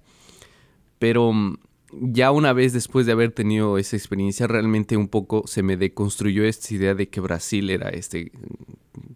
[1.00, 1.58] Pero mm,
[2.00, 6.44] ya una vez después de haber tenido esa experiencia, realmente un poco se me deconstruyó
[6.44, 8.32] esta idea de que Brasil era este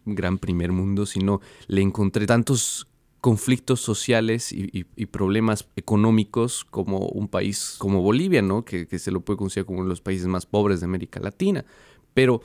[0.06, 2.88] gran primer mundo, sino le encontré tantos
[3.22, 8.64] conflictos sociales y, problemas económicos como un país como Bolivia, ¿no?
[8.64, 11.66] Que, se lo puede considerar como uno de los países más pobres de América Latina.
[12.14, 12.42] Pero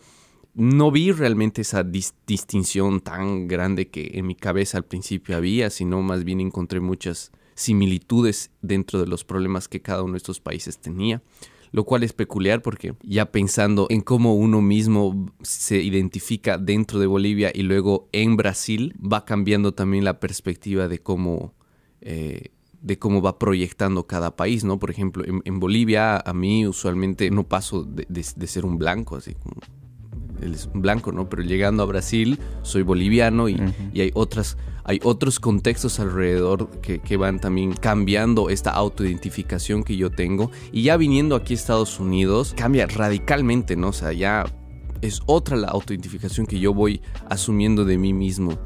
[0.55, 6.01] no vi realmente esa distinción tan grande que en mi cabeza al principio había, sino
[6.01, 10.79] más bien encontré muchas similitudes dentro de los problemas que cada uno de estos países
[10.79, 11.23] tenía
[11.73, 17.07] lo cual es peculiar porque ya pensando en cómo uno mismo se identifica dentro de
[17.07, 21.55] Bolivia y luego en Brasil, va cambiando también la perspectiva de cómo...
[22.01, 22.51] Eh,
[22.83, 24.79] de cómo va proyectando cada país, ¿no?
[24.79, 29.57] Por ejemplo, en, Bolivia a mí usualmente no paso de, ser un blanco, así como
[30.43, 31.29] él es blanco, ¿no?
[31.29, 33.61] Pero llegando a Brasil soy boliviano y,
[33.93, 34.57] y hay otras
[34.91, 40.51] hay otros contextos alrededor que, van también cambiando esta autoidentificación que yo tengo.
[40.73, 43.89] Y ya viniendo aquí a Estados Unidos, cambia radicalmente, ¿no?
[43.89, 44.47] O sea, ya
[45.01, 48.59] es otra la autoidentificación que yo voy asumiendo de mí mismo.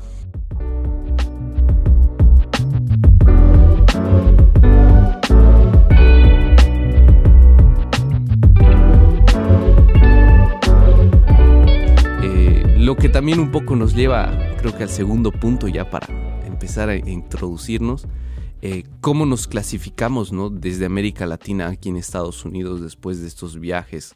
[12.84, 16.06] Lo que también un poco nos lleva creo que al segundo punto ya para
[16.46, 18.06] empezar a introducirnos,
[18.60, 20.50] eh, cómo nos clasificamos ¿no?
[20.50, 24.14] desde América Latina aquí en Estados Unidos después de estos viajes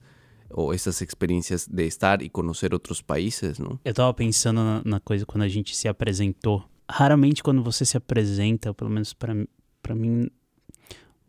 [0.50, 3.78] ou essas experiências de estar e conhecer outros países, não?
[3.84, 6.64] Eu estava pensando na, na, coisa quando a gente se apresentou.
[6.90, 10.30] Raramente quando você se apresenta, pelo menos para mim,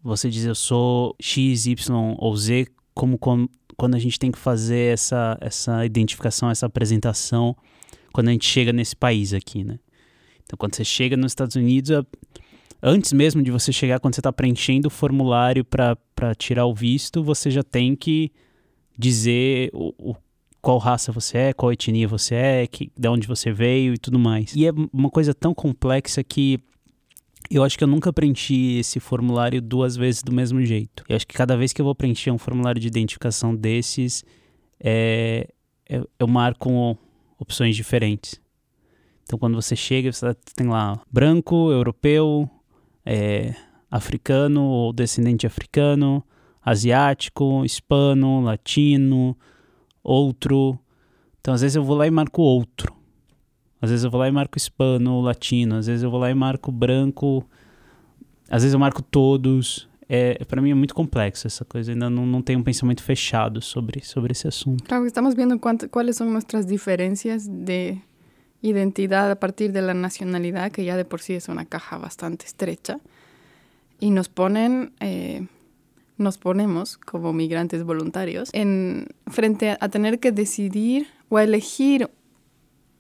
[0.02, 1.76] você diz eu sou X, Y
[2.18, 7.56] ou Z, como, como quando a gente tem que fazer essa, essa identificação, essa apresentação
[8.12, 9.80] quando a gente chega nesse país aqui, né?
[10.44, 11.90] Então, quando você chega nos Estados Unidos,
[12.84, 15.96] antes mesmo de você chegar, quando você está preenchendo o formulário para
[16.38, 18.34] tirar o visto, você já tem que
[18.98, 20.16] dizer o, o,
[20.62, 24.20] qual raça você é, qual etnia você é, que, de onde você veio e tudo
[24.20, 24.54] mais.
[24.56, 26.60] E é uma coisa tão complexa que
[27.50, 31.04] eu acho que eu nunca preenchi esse formulário duas vezes do mesmo jeito.
[31.10, 34.24] Eu acho que cada vez que eu vou preencher um formulário de identificação desses,
[34.80, 35.48] é,
[35.88, 36.98] eu, eu marco
[37.40, 38.40] opções diferentes.
[39.24, 42.50] Então, quando você chega, você tem lá branco, europeu,
[43.06, 43.56] é,
[43.90, 46.24] africano ou descendente africano,
[46.64, 49.38] asiático, hispano, latino,
[50.04, 50.80] outro.
[51.40, 52.99] Então, às vezes eu vou lá e marco outro.
[53.82, 55.76] Às vezes eu vou lá e marco hispano, latino.
[55.76, 57.46] Às vezes eu vou lá e marco branco.
[58.50, 59.88] Às vezes eu marco todos.
[60.08, 61.92] É, para mim é muito complexo essa coisa.
[61.92, 64.84] Ainda não, não tenho um pensamento fechado sobre, sobre esse assunto.
[64.84, 68.02] Claro, estamos vendo quais são nossas diferenças de
[68.62, 72.46] identidad a partir de la nacionalidad, que ya de por sí es una caja bastante
[72.46, 73.00] estrecha,
[74.00, 75.48] y nos ponen, eh,
[76.18, 82.10] nos ponemos como migrantes voluntarios en frente a, tener que decidir o a elegir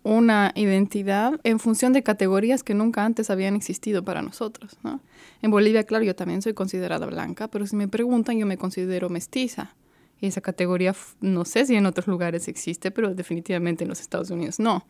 [0.04, 4.78] una identidad en función de categorías que nunca antes habían existido para nosotros.
[4.84, 5.02] ¿no?
[5.42, 9.10] En Bolivia, claro, yo también soy considerada blanca, pero si me preguntan, yo me considero
[9.10, 9.76] mestiza.
[10.22, 14.30] Y esa categoría, no sé si en otros lugares existe, pero definitivamente en los Estados
[14.30, 14.86] Unidos no.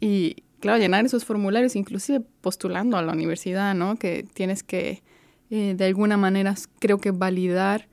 [0.00, 3.96] Y claro, llenar esos formularios, inclusive postulando a la universidad, ¿no?
[3.96, 5.02] Que tienes que,
[5.50, 7.88] eh, de alguna manera, creo que validar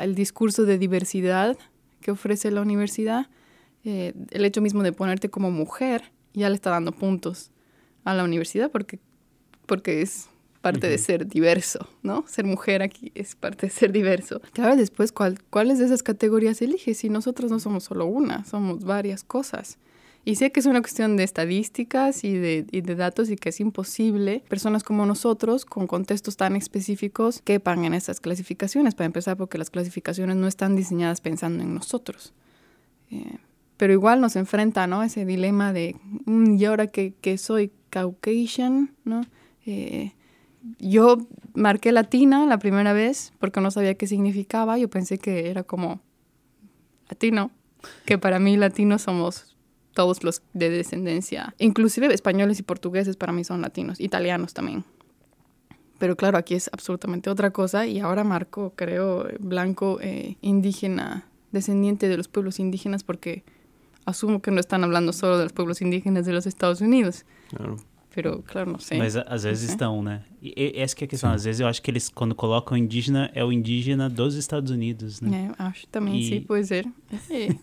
[0.00, 1.56] el discurso de diversidad
[2.00, 3.26] que ofrece la universidad.
[3.90, 7.50] Eh, el hecho mismo de ponerte como mujer ya le está dando puntos
[8.04, 8.98] a la universidad porque,
[9.64, 10.28] porque es
[10.60, 12.22] parte de ser diverso, ¿no?
[12.28, 14.42] Ser mujer aquí es parte de ser diverso.
[14.52, 16.98] Claro, después, ¿cuál, ¿cuáles de esas categorías eliges?
[16.98, 19.78] Si nosotros no somos solo una, somos varias cosas.
[20.22, 23.48] Y sé que es una cuestión de estadísticas y de, y de, datos y que
[23.48, 29.38] es imposible personas como nosotros, con contextos tan específicos, quepan en esas clasificaciones, para empezar,
[29.38, 32.34] porque las clasificaciones no están diseñadas pensando en nosotros.
[33.10, 33.38] Eh,
[33.78, 35.02] pero igual nos enfrenta, ¿no?
[35.02, 39.22] Ese dilema de, mm, ¿y ahora que, que soy Caucasian, ¿no?
[39.64, 40.12] Eh,
[40.78, 41.18] yo
[41.54, 44.76] marqué latina la primera vez porque no sabía qué significaba.
[44.76, 46.00] Yo pensé que era como
[47.08, 47.50] latino,
[48.04, 49.56] que para mí latinos somos
[49.94, 54.84] todos los de descendencia, inclusive españoles y portugueses para mí son latinos, italianos también.
[55.98, 62.08] Pero claro, aquí es absolutamente otra cosa y ahora marco, creo, blanco, eh, indígena, descendiente
[62.08, 63.42] de los pueblos indígenas porque
[64.08, 67.24] asumo que no están hablando solo de los pueblos indígenas de los Estados Unidos.
[67.50, 67.76] Claro.
[68.14, 68.98] Pero, claro, não sei.
[68.98, 69.74] Mas às vezes sei.
[69.74, 70.24] estão, né?
[70.42, 71.30] E, e essa que é a questão.
[71.30, 71.36] Sim.
[71.36, 75.20] Às vezes eu acho que eles, quando colocam indígena, é o indígena dos Estados Unidos,
[75.20, 75.54] né?
[75.58, 76.86] É, acho também, E- sim, pode ser.
[77.30, 77.54] É.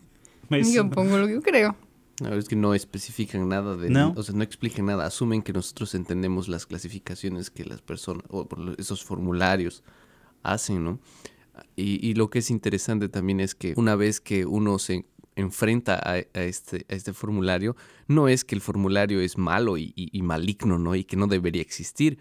[0.49, 1.75] Mas Eu pongo o que eu creio.
[2.21, 4.13] No, es que no especifican nada de, No.
[4.15, 8.47] o sea, no explican nada, asumen que nosotros entendemos las clasificaciones que las personas, o
[8.77, 9.83] esos formularios
[10.41, 10.99] hacen, ¿no?
[11.75, 15.05] Y, y lo que es interesante también es que una vez que uno se
[15.35, 16.01] enfrenta
[16.33, 17.75] este, a este formulario,
[18.07, 19.93] no es que el formulario es malo y,
[20.23, 20.95] maligno, ¿no?
[20.95, 22.17] Y que no debería existir,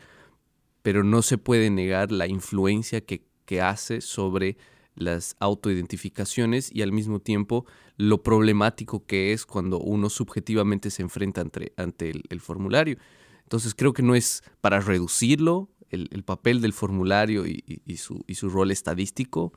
[0.82, 3.22] pero no se puede negar la influencia que,
[3.60, 4.56] hace sobre
[4.96, 11.42] las autoidentificaciones y al mismo tiempo lo problemático que es cuando uno subjetivamente se enfrenta
[11.42, 12.96] ante, el, formulario.
[13.42, 18.72] Entonces creo que no es para reducirlo el, el papel del formulario y su rol
[18.72, 19.52] estadístico,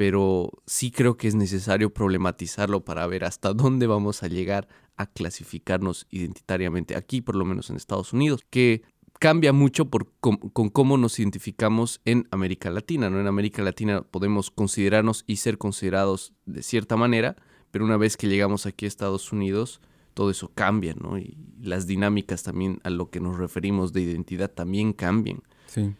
[0.00, 5.04] pero sí creo que es necesario problematizarlo para ver hasta dónde vamos a llegar a
[5.04, 8.80] clasificarnos identitariamente aquí, por lo menos en Estados Unidos, que
[9.18, 13.10] cambia mucho por con cómo nos identificamos en América Latina.
[13.10, 13.20] ¿no?
[13.20, 17.36] En América Latina podemos considerarnos y ser considerados de cierta manera,
[17.70, 19.82] pero una vez que llegamos aquí a Estados Unidos,
[20.14, 21.18] todo eso cambia, ¿no?
[21.18, 25.42] Y las dinámicas también a lo que nos referimos de identidad también cambian.
[25.70, 25.94] Sim.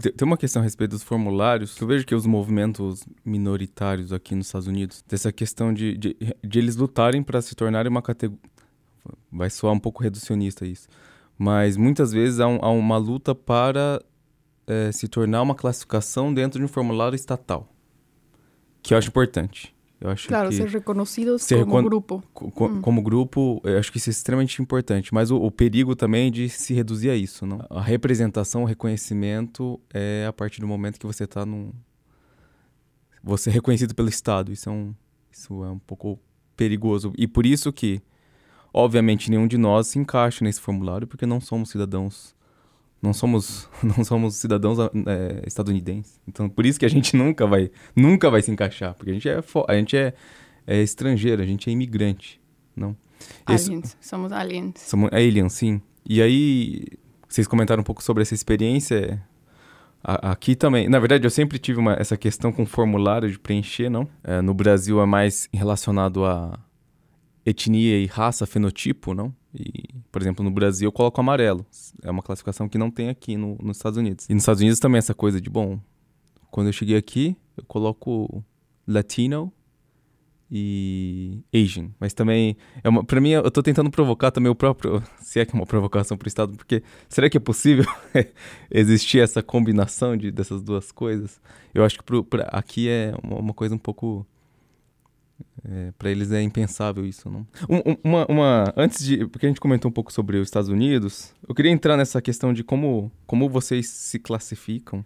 [0.00, 1.80] Te- Tem uma questão a respeito dos formulários.
[1.80, 6.58] Eu vejo que os movimentos minoritários aqui nos Estados Unidos, dessa questão de, de, de
[6.58, 8.42] eles lutarem para se tornarem uma categoria.
[9.30, 10.88] Vai soar um pouco reducionista isso.
[11.38, 14.02] Mas muitas vezes há, um- há uma luta para
[14.66, 17.68] eh, se tornar uma classificação dentro de um formulário estatal.
[18.82, 19.72] Que eu acho importante.
[20.02, 22.22] Eu acho Claro, que ser reconocidos ser como recon- grupo.
[22.34, 22.80] co- Hum.
[22.80, 25.14] como grupo, eu acho que isso é extremamente importante.
[25.14, 27.64] Mas o, o perigo também é de se reduzir a isso, não?
[27.70, 31.70] A representação, o reconhecimento é a partir do momento que você está num...
[33.22, 34.50] Você é reconhecido pelo Estado.
[34.52, 34.92] Isso é um,
[35.30, 36.18] isso é um pouco
[36.56, 37.12] perigoso.
[37.16, 38.02] E por isso que,
[38.74, 42.34] obviamente, nenhum de nós se encaixa nesse formulário, porque não somos cidadãos...
[43.02, 46.20] Não somos, não somos cidadãos é, estadunidenses.
[46.28, 48.94] Então, por isso que a gente nunca vai, nunca vai se encaixar.
[48.94, 50.14] Porque a gente é, a gente é,
[50.66, 52.40] é estrangeiro, a gente é imigrante,
[52.76, 52.96] não?
[53.48, 54.74] Esse- Aliens, somos aliens.
[54.76, 55.80] Somos alien, sim.
[56.08, 56.84] E aí,
[57.28, 59.22] vocês comentaram um pouco sobre essa experiência.
[60.02, 60.88] A- Aqui também.
[60.88, 64.08] Na verdade, eu sempre tive uma- essa questão com formulário de preencher, não?
[64.24, 66.58] É, no Brasil é mais relacionado a
[67.44, 69.34] etnia e raça, fenotipo, não?
[69.54, 71.66] E, por exemplo, no Brasil eu coloco amarelo.
[72.02, 74.26] É uma classificação que não tem aqui no- nos Estados Unidos.
[74.28, 75.78] E nos Estados Unidos também essa coisa de, bom,
[76.50, 78.42] quando eu cheguei aqui, eu coloco
[78.86, 79.52] Latino
[80.50, 81.90] e Asian.
[81.98, 85.46] Mas também é uma, para mim, eu tô tentando provocar também o próprio, se é
[85.46, 87.84] que é uma provocação para o Estado, porque será que é possível
[88.70, 91.40] existir essa combinação de, dessas duas coisas?
[91.74, 94.26] Eu acho que pro, pra, aqui é uma, uma coisa um pouco.
[95.98, 97.46] Para eles é impensável isso, não?
[97.68, 99.26] Um- um- uma, uma, antes de.
[99.28, 102.52] Porque a gente comentou um pouco sobre os Estados Unidos, eu queria entrar nessa questão
[102.52, 105.04] de como, como vocês se classificam,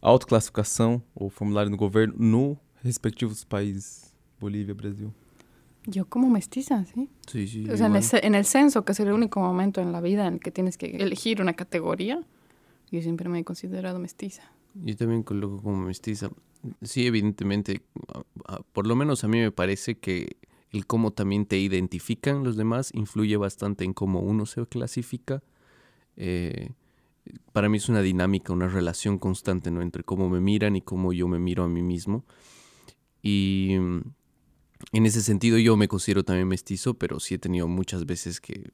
[0.00, 5.12] autoclassificação ou formulário do governo no respectivos países, Bolívia, Brasil.
[5.86, 7.08] Yo como mestiza, ¿sí?
[7.26, 7.68] Sí, sí.
[7.70, 10.00] O sea, en el, ce- en el censo, que es el único momento en la
[10.00, 12.20] vida en el que tienes que elegir una categoría,
[12.90, 14.42] yo siempre me he considerado mestiza.
[14.74, 16.30] Yo también coloco como mestiza.
[16.82, 17.82] Sí, evidentemente,
[18.72, 20.36] por lo menos a mí me parece que
[20.70, 25.42] el cómo también te identifican los demás influye bastante en cómo uno se clasifica.
[26.16, 26.70] Eh,
[27.52, 29.82] para mí es una dinámica, una relación constante ¿no?
[29.82, 32.24] entre cómo me miran y cómo yo me miro a mí mismo.
[33.22, 34.00] Y mm,
[34.92, 38.72] en ese sentido yo me considero también mestizo, pero sí he tenido muchas veces que,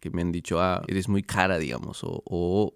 [0.00, 2.74] que me han dicho, ah, eres muy cara, digamos, o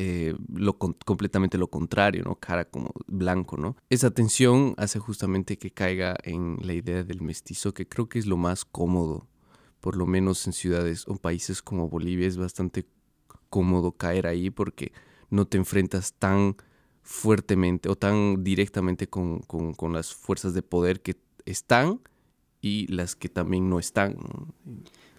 [0.00, 2.36] eh, lo, completamente lo contrario, ¿no?
[2.36, 3.76] Cara como blanco, ¿no?
[3.90, 8.26] Esa tensión hace justamente que caiga en la idea del mestizo, que creo que es
[8.26, 9.26] lo más cómodo,
[9.80, 12.86] por lo menos en ciudades o países como Bolivia es bastante
[13.50, 14.92] cómodo caer ahí porque
[15.30, 16.54] no te enfrentas tan
[17.02, 22.02] fuertemente o tan directamente con, con, con las fuerzas de poder que están
[22.60, 24.16] y las que también no están.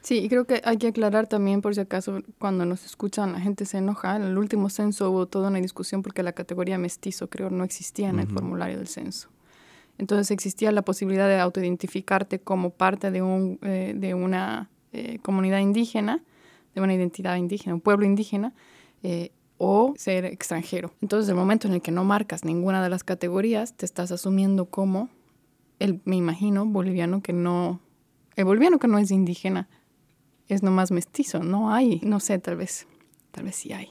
[0.02, 3.40] Sí, y creo que hay que aclarar también, por si acaso, cuando nos escuchan, la
[3.40, 4.16] gente se enoja.
[4.16, 8.10] En el último censo hubo toda una discusión porque la categoría mestizo, creo, no existía
[8.10, 9.30] en el formulario del censo.
[9.98, 15.60] Entonces existía la posibilidad de autoidentificarte como parte de, un, eh, de una eh, comunidad
[15.60, 16.24] indígena,
[16.74, 18.54] de una identidad indígena, un pueblo indígena,
[19.04, 20.94] eh, o ser extranjero.
[21.02, 24.68] Entonces, el momento en el que no marcas ninguna de las categorías, te estás asumiendo
[24.68, 25.10] como
[25.80, 27.82] el, me imagino, boliviano que no,
[28.38, 29.68] el boliviano que no es indígena
[30.50, 31.40] es nomás mestizo.
[31.40, 32.88] No hay, no sé, tal vez,
[33.32, 33.90] tal vez sí hay.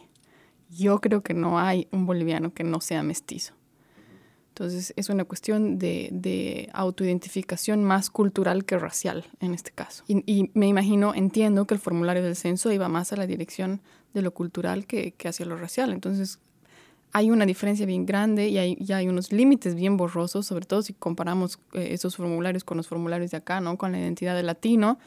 [0.71, 3.55] Yo creo que no hay un boliviano que no sea mestizo.
[4.49, 10.03] Entonces es una cuestión de, de autoidentificación más cultural que racial en este caso.
[10.09, 13.81] Y, me imagino, entiendo que el formulario del censo iba más a la dirección
[14.15, 15.93] de lo cultural que, que hacia lo racial.
[15.93, 16.41] Entonces
[17.13, 20.83] hay una diferencia bien grande y hay, ya hay unos límites bien borrosos, sobre todo
[20.83, 23.79] si comparamos eh, esos formularios con los formularios de acá, ¿no?
[23.79, 24.99] Con la identidad de latino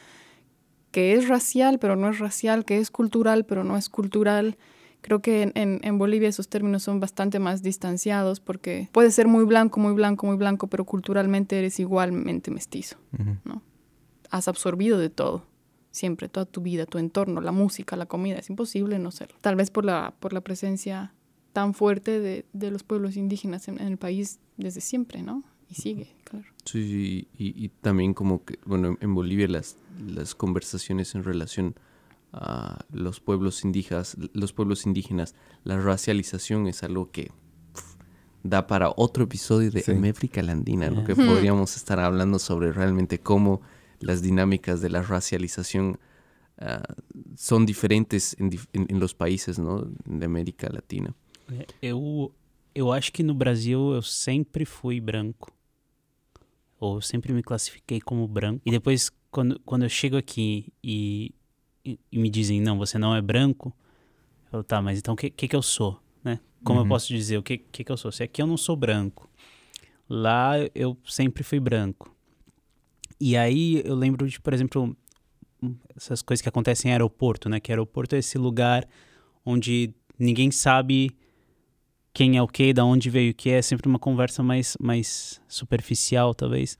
[0.91, 4.57] que es racial, pero no es racial, que es cultural, pero no es cultural.
[5.01, 9.45] Creo que en, en, Bolivia esos términos son bastante más distanciados porque puedes ser muy
[9.45, 12.97] blanco, muy blanco, muy blanco, pero culturalmente eres igualmente mestizo.
[13.43, 13.63] ¿no?
[14.29, 15.45] Has absorbido de todo,
[15.89, 18.37] siempre, toda tu vida, tu entorno, la música, la comida.
[18.37, 19.37] Es imposible no serlo.
[19.41, 21.13] Tal vez por la, por la presencia
[21.51, 25.43] tan fuerte de, de los pueblos indígenas en, en, el país desde siempre, ¿no?
[25.71, 26.45] Y sigue, claro.
[26.65, 31.75] Sí, y, y también como que, bueno, en Bolivia las las conversaciones en relación
[32.33, 37.31] a los pueblos indígenas, los pueblos indígenas, la racialización es algo que
[38.43, 39.93] da para otro episodio de sí.
[39.93, 41.03] Méfrica Landina, ¿no?
[41.03, 43.61] que podríamos estar hablando sobre realmente cómo
[43.99, 45.99] las dinámicas de la racialización
[46.59, 46.93] uh,
[47.35, 49.87] son diferentes en, en, en, los países ¿no?
[50.05, 51.13] de América Latina.
[51.81, 52.33] Eu,
[52.73, 55.51] eu acho que no Brasil eu sempre fui branco.
[56.81, 58.59] Ou sempre me classifiquei como branco.
[58.65, 61.31] E depois quando, quando eu chego aqui e,
[61.85, 63.71] e, e, me dizem, não, você não é branco,
[64.45, 66.01] eu falo, tá, mas então o que, que, que eu sou?
[66.23, 66.39] Né?
[66.63, 66.85] Como uhum.
[66.85, 68.11] eu posso dizer o que, que, que eu sou?
[68.11, 69.29] Se aqui eu não sou branco,
[70.09, 72.11] lá eu sempre fui branco.
[73.19, 74.97] E aí eu lembro de, por exemplo,
[75.95, 77.59] essas coisas que acontecem em aeroporto, né?
[77.59, 78.87] Que aeroporto é esse lugar
[79.45, 81.15] onde ninguém sabe
[82.13, 85.41] quem é o que, da onde veio o que, é sempre uma conversa mais, mais
[85.47, 86.77] superficial, talvez.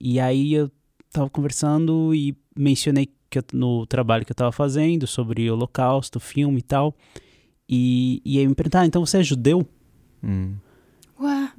[0.00, 0.70] E aí eu
[1.06, 6.20] estava conversando e mencionei que eu, no trabalho que eu estava fazendo sobre o Holocausto,
[6.20, 6.94] filme e tal.
[7.68, 9.66] E, e aí me perguntaram, ah, então você é judeu?
[10.22, 10.54] Hum.
[11.20, 11.52] Ué.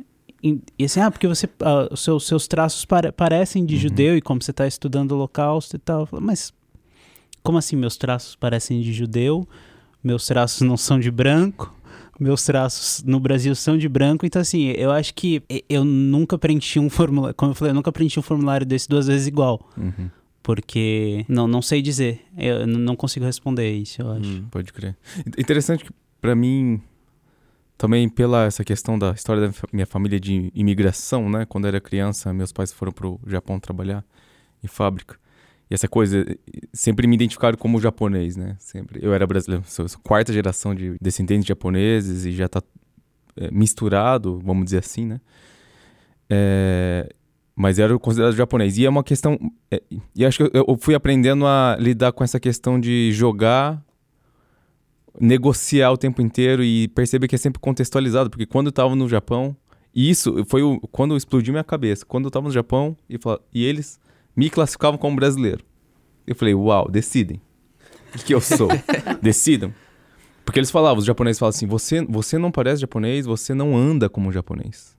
[0.43, 3.81] E, e, assim, ah, porque você, ah, os seus, seus traços pare, parecem de uhum.
[3.81, 6.05] judeu e como você está estudando o Holocausto e tal.
[6.05, 6.53] Falei, mas
[7.41, 9.47] como assim meus traços parecem de judeu?
[10.03, 11.73] Meus traços não são de branco?
[12.23, 16.79] Meus traços no Brasil são de branco, então assim, eu acho que eu nunca preenchi
[16.79, 19.69] um formulário, como eu falei, eu nunca preenchi um formulário desse duas vezes igual.
[19.77, 20.09] Uhum.
[20.41, 22.21] Porque não, não sei dizer.
[22.37, 24.29] Eu não consigo responder isso, eu acho.
[24.29, 24.97] Hum, pode crer.
[25.37, 26.81] Interessante que para mim
[27.77, 31.45] também pela essa questão da história da minha família de imigração, né?
[31.45, 34.03] Quando eu era criança, meus pais foram pro Japão trabalhar
[34.61, 35.17] em fábrica.
[35.69, 36.25] E essa coisa,
[36.73, 38.55] sempre me identificaram como japonês, né?
[38.59, 38.99] Sempre.
[39.03, 42.61] Eu era brasileiro, sou, sou quarta geração de descendentes japoneses e já tá
[43.37, 45.21] é, misturado, vamos dizer assim, né?
[46.29, 47.13] É,
[47.55, 48.77] mas era considerado japonês.
[48.77, 49.37] E é uma questão.
[49.71, 49.81] É,
[50.15, 53.83] e acho que eu, eu fui aprendendo a lidar com essa questão de jogar
[55.19, 59.07] negociar o tempo inteiro e perceber que é sempre contextualizado, porque quando eu estava no
[59.07, 59.55] Japão,
[59.93, 62.05] e isso foi o, quando explodiu minha cabeça.
[62.05, 63.19] Quando eu estava no Japão e,
[63.53, 63.99] e eles
[64.35, 65.63] me classificavam como brasileiro.
[66.25, 67.41] Eu falei, uau, decidem.
[68.15, 68.69] O que eu sou?
[69.21, 69.73] Decidam.
[70.45, 74.09] Porque eles falavam, os japoneses falavam assim: você, você não parece japonês, você não anda
[74.09, 74.97] como japonês.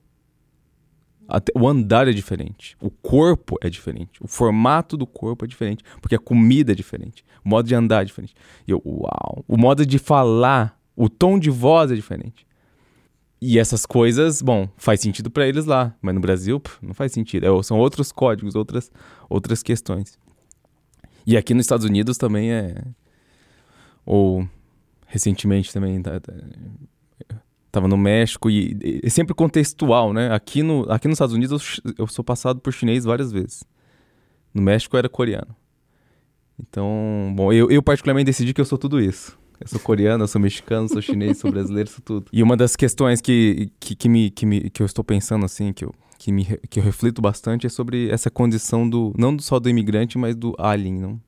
[1.27, 5.83] Até, o andar é diferente, o corpo é diferente, o formato do corpo é diferente,
[5.99, 8.35] porque a comida é diferente, o modo de andar é diferente.
[8.67, 12.44] E eu, uau, o modo de falar, o tom de voz é diferente.
[13.41, 17.11] E essas coisas, bom, faz sentido para eles lá, mas no Brasil pff, não faz
[17.11, 17.45] sentido.
[17.45, 18.91] É, são outros códigos, outras,
[19.29, 20.17] outras questões.
[21.27, 22.83] E aqui nos Estados Unidos também é.
[24.05, 24.47] Ou
[25.07, 26.33] recentemente também tá, tá,
[27.71, 30.33] tava no México e é sempre contextual, né?
[30.33, 33.63] Aqui, no, aqui nos Estados Unidos eu, eu sou passado por chinês várias vezes.
[34.53, 35.55] No México eu era coreano.
[36.59, 39.37] Então, bom, eu, eu particularmente decidi que eu sou tudo isso.
[39.59, 42.25] Eu sou coreano, eu sou mexicano, sou chinês, sou brasileiro, sou tudo.
[42.31, 45.71] E uma das questões que, que, que, me, que, me, que eu estou pensando, assim,
[45.73, 49.59] que eu, que, me, que eu reflito bastante é sobre essa condição do, não só
[49.59, 51.21] do imigrante, mas do alien, não?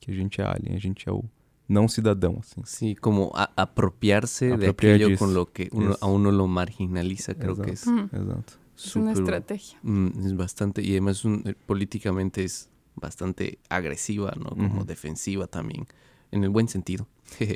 [0.00, 1.24] Que a gente é alien, a gente é o
[1.68, 2.62] não cidadão, assim.
[2.64, 5.24] Sí, como a- apropiarse de Apropiar aquello disso.
[5.24, 8.52] con lo que uno- a uno lo marginaliza, creo que es Mm, Exato.
[8.76, 9.78] es una estrategia.
[9.82, 14.50] Mm, es bastante, y además un- eh, políticamente es bastante agresiva, ¿no?
[14.50, 15.86] Como defensiva también,
[16.32, 17.06] en el buen sentido.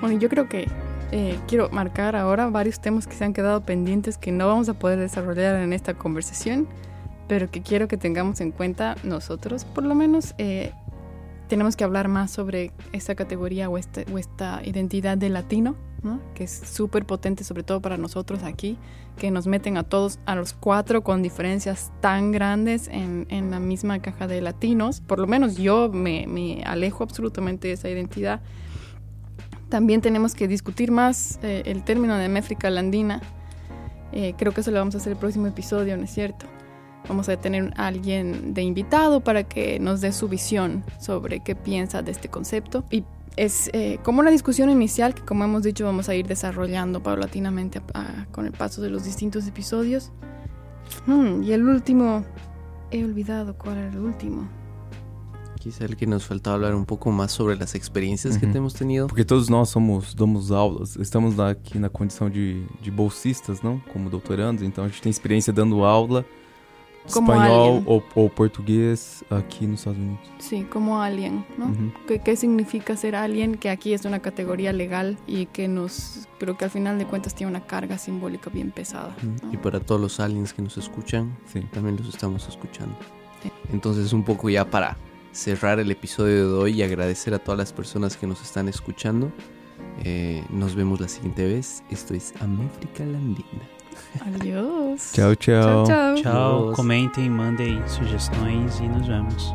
[0.00, 0.68] Bueno, yo creo que
[1.12, 4.74] eh, quiero marcar ahora varios temas que se han quedado pendientes que no vamos a
[4.74, 6.68] poder desarrollar en esta conversación,
[7.28, 10.34] pero que quiero que tengamos en cuenta nosotros, por lo menos.
[10.38, 10.72] eh,
[11.48, 15.76] tenemos que hablar más sobre esta categoría o, este- o esta identidad de latino,
[16.34, 18.78] que es súper potente, sobre todo para nosotros aquí,
[19.16, 23.60] que nos meten a todos, a los cuatro, con diferencias tan grandes en, en la
[23.60, 25.00] misma caja de latinos.
[25.00, 28.40] Por lo menos yo me, me alejo absolutamente de esa identidad.
[29.68, 33.20] También tenemos que discutir más eh, el término de méfrica landina.
[34.12, 36.46] Eh, creo que eso lo vamos a hacer el próximo episodio, ¿no es cierto?
[37.08, 41.54] Vamos a tener a alguien de invitado para que nos dé su visión sobre qué
[41.54, 42.84] piensa de este concepto.
[43.36, 47.80] Es eh, como una discusión inicial que, como hemos dicho, vamos a ir desarrollando paulatinamente
[47.94, 50.12] a- a- con el paso de los distintos episodios.
[51.06, 52.24] Hmm, y el último,
[52.90, 54.48] he olvidado cuál era el último.
[55.58, 59.06] Quizá el que nos faltaba hablar un poco más sobre las experiencias que hemos tenido.
[59.06, 63.80] Porque todos nós somos, damos aulas, estamos aqui na condição de, de bolsistas, não?
[63.90, 66.22] Como doutorandos, então a gente tem experiência dando aula
[67.12, 67.84] Como espanhol alien.
[67.86, 70.20] ou, ou português aqui nos Estados Unidos.
[70.38, 71.66] Sí, como alien, ¿no?
[71.66, 71.92] Uhum.
[72.08, 73.56] ¿Qué, qué significa ser alien?
[73.56, 77.34] Que aquí es una categoría legal y que nos, creo que al final de cuentas
[77.34, 79.14] tiene una carga simbólica bien pesada.
[79.22, 79.52] ¿no?
[79.52, 81.68] Y para todos los aliens que nos escuchan, Sim.
[81.72, 82.96] también los estamos escuchando.
[83.42, 83.50] Sí.
[83.72, 84.96] Entonces, un poco ya para
[85.32, 89.30] cerrar el episodio de hoy y agradecer a todas las personas que nos están escuchando.
[90.04, 91.82] Eh, nos vemos la siguiente vez.
[91.90, 93.68] Esto es Améfrica Landina.
[94.20, 95.12] Adiós.
[95.12, 95.84] Tchau, tchau.
[95.84, 96.14] Tchau, tchau.
[96.22, 96.72] tchau.
[96.74, 99.54] Comentem, mandem sugestões e nos vemos.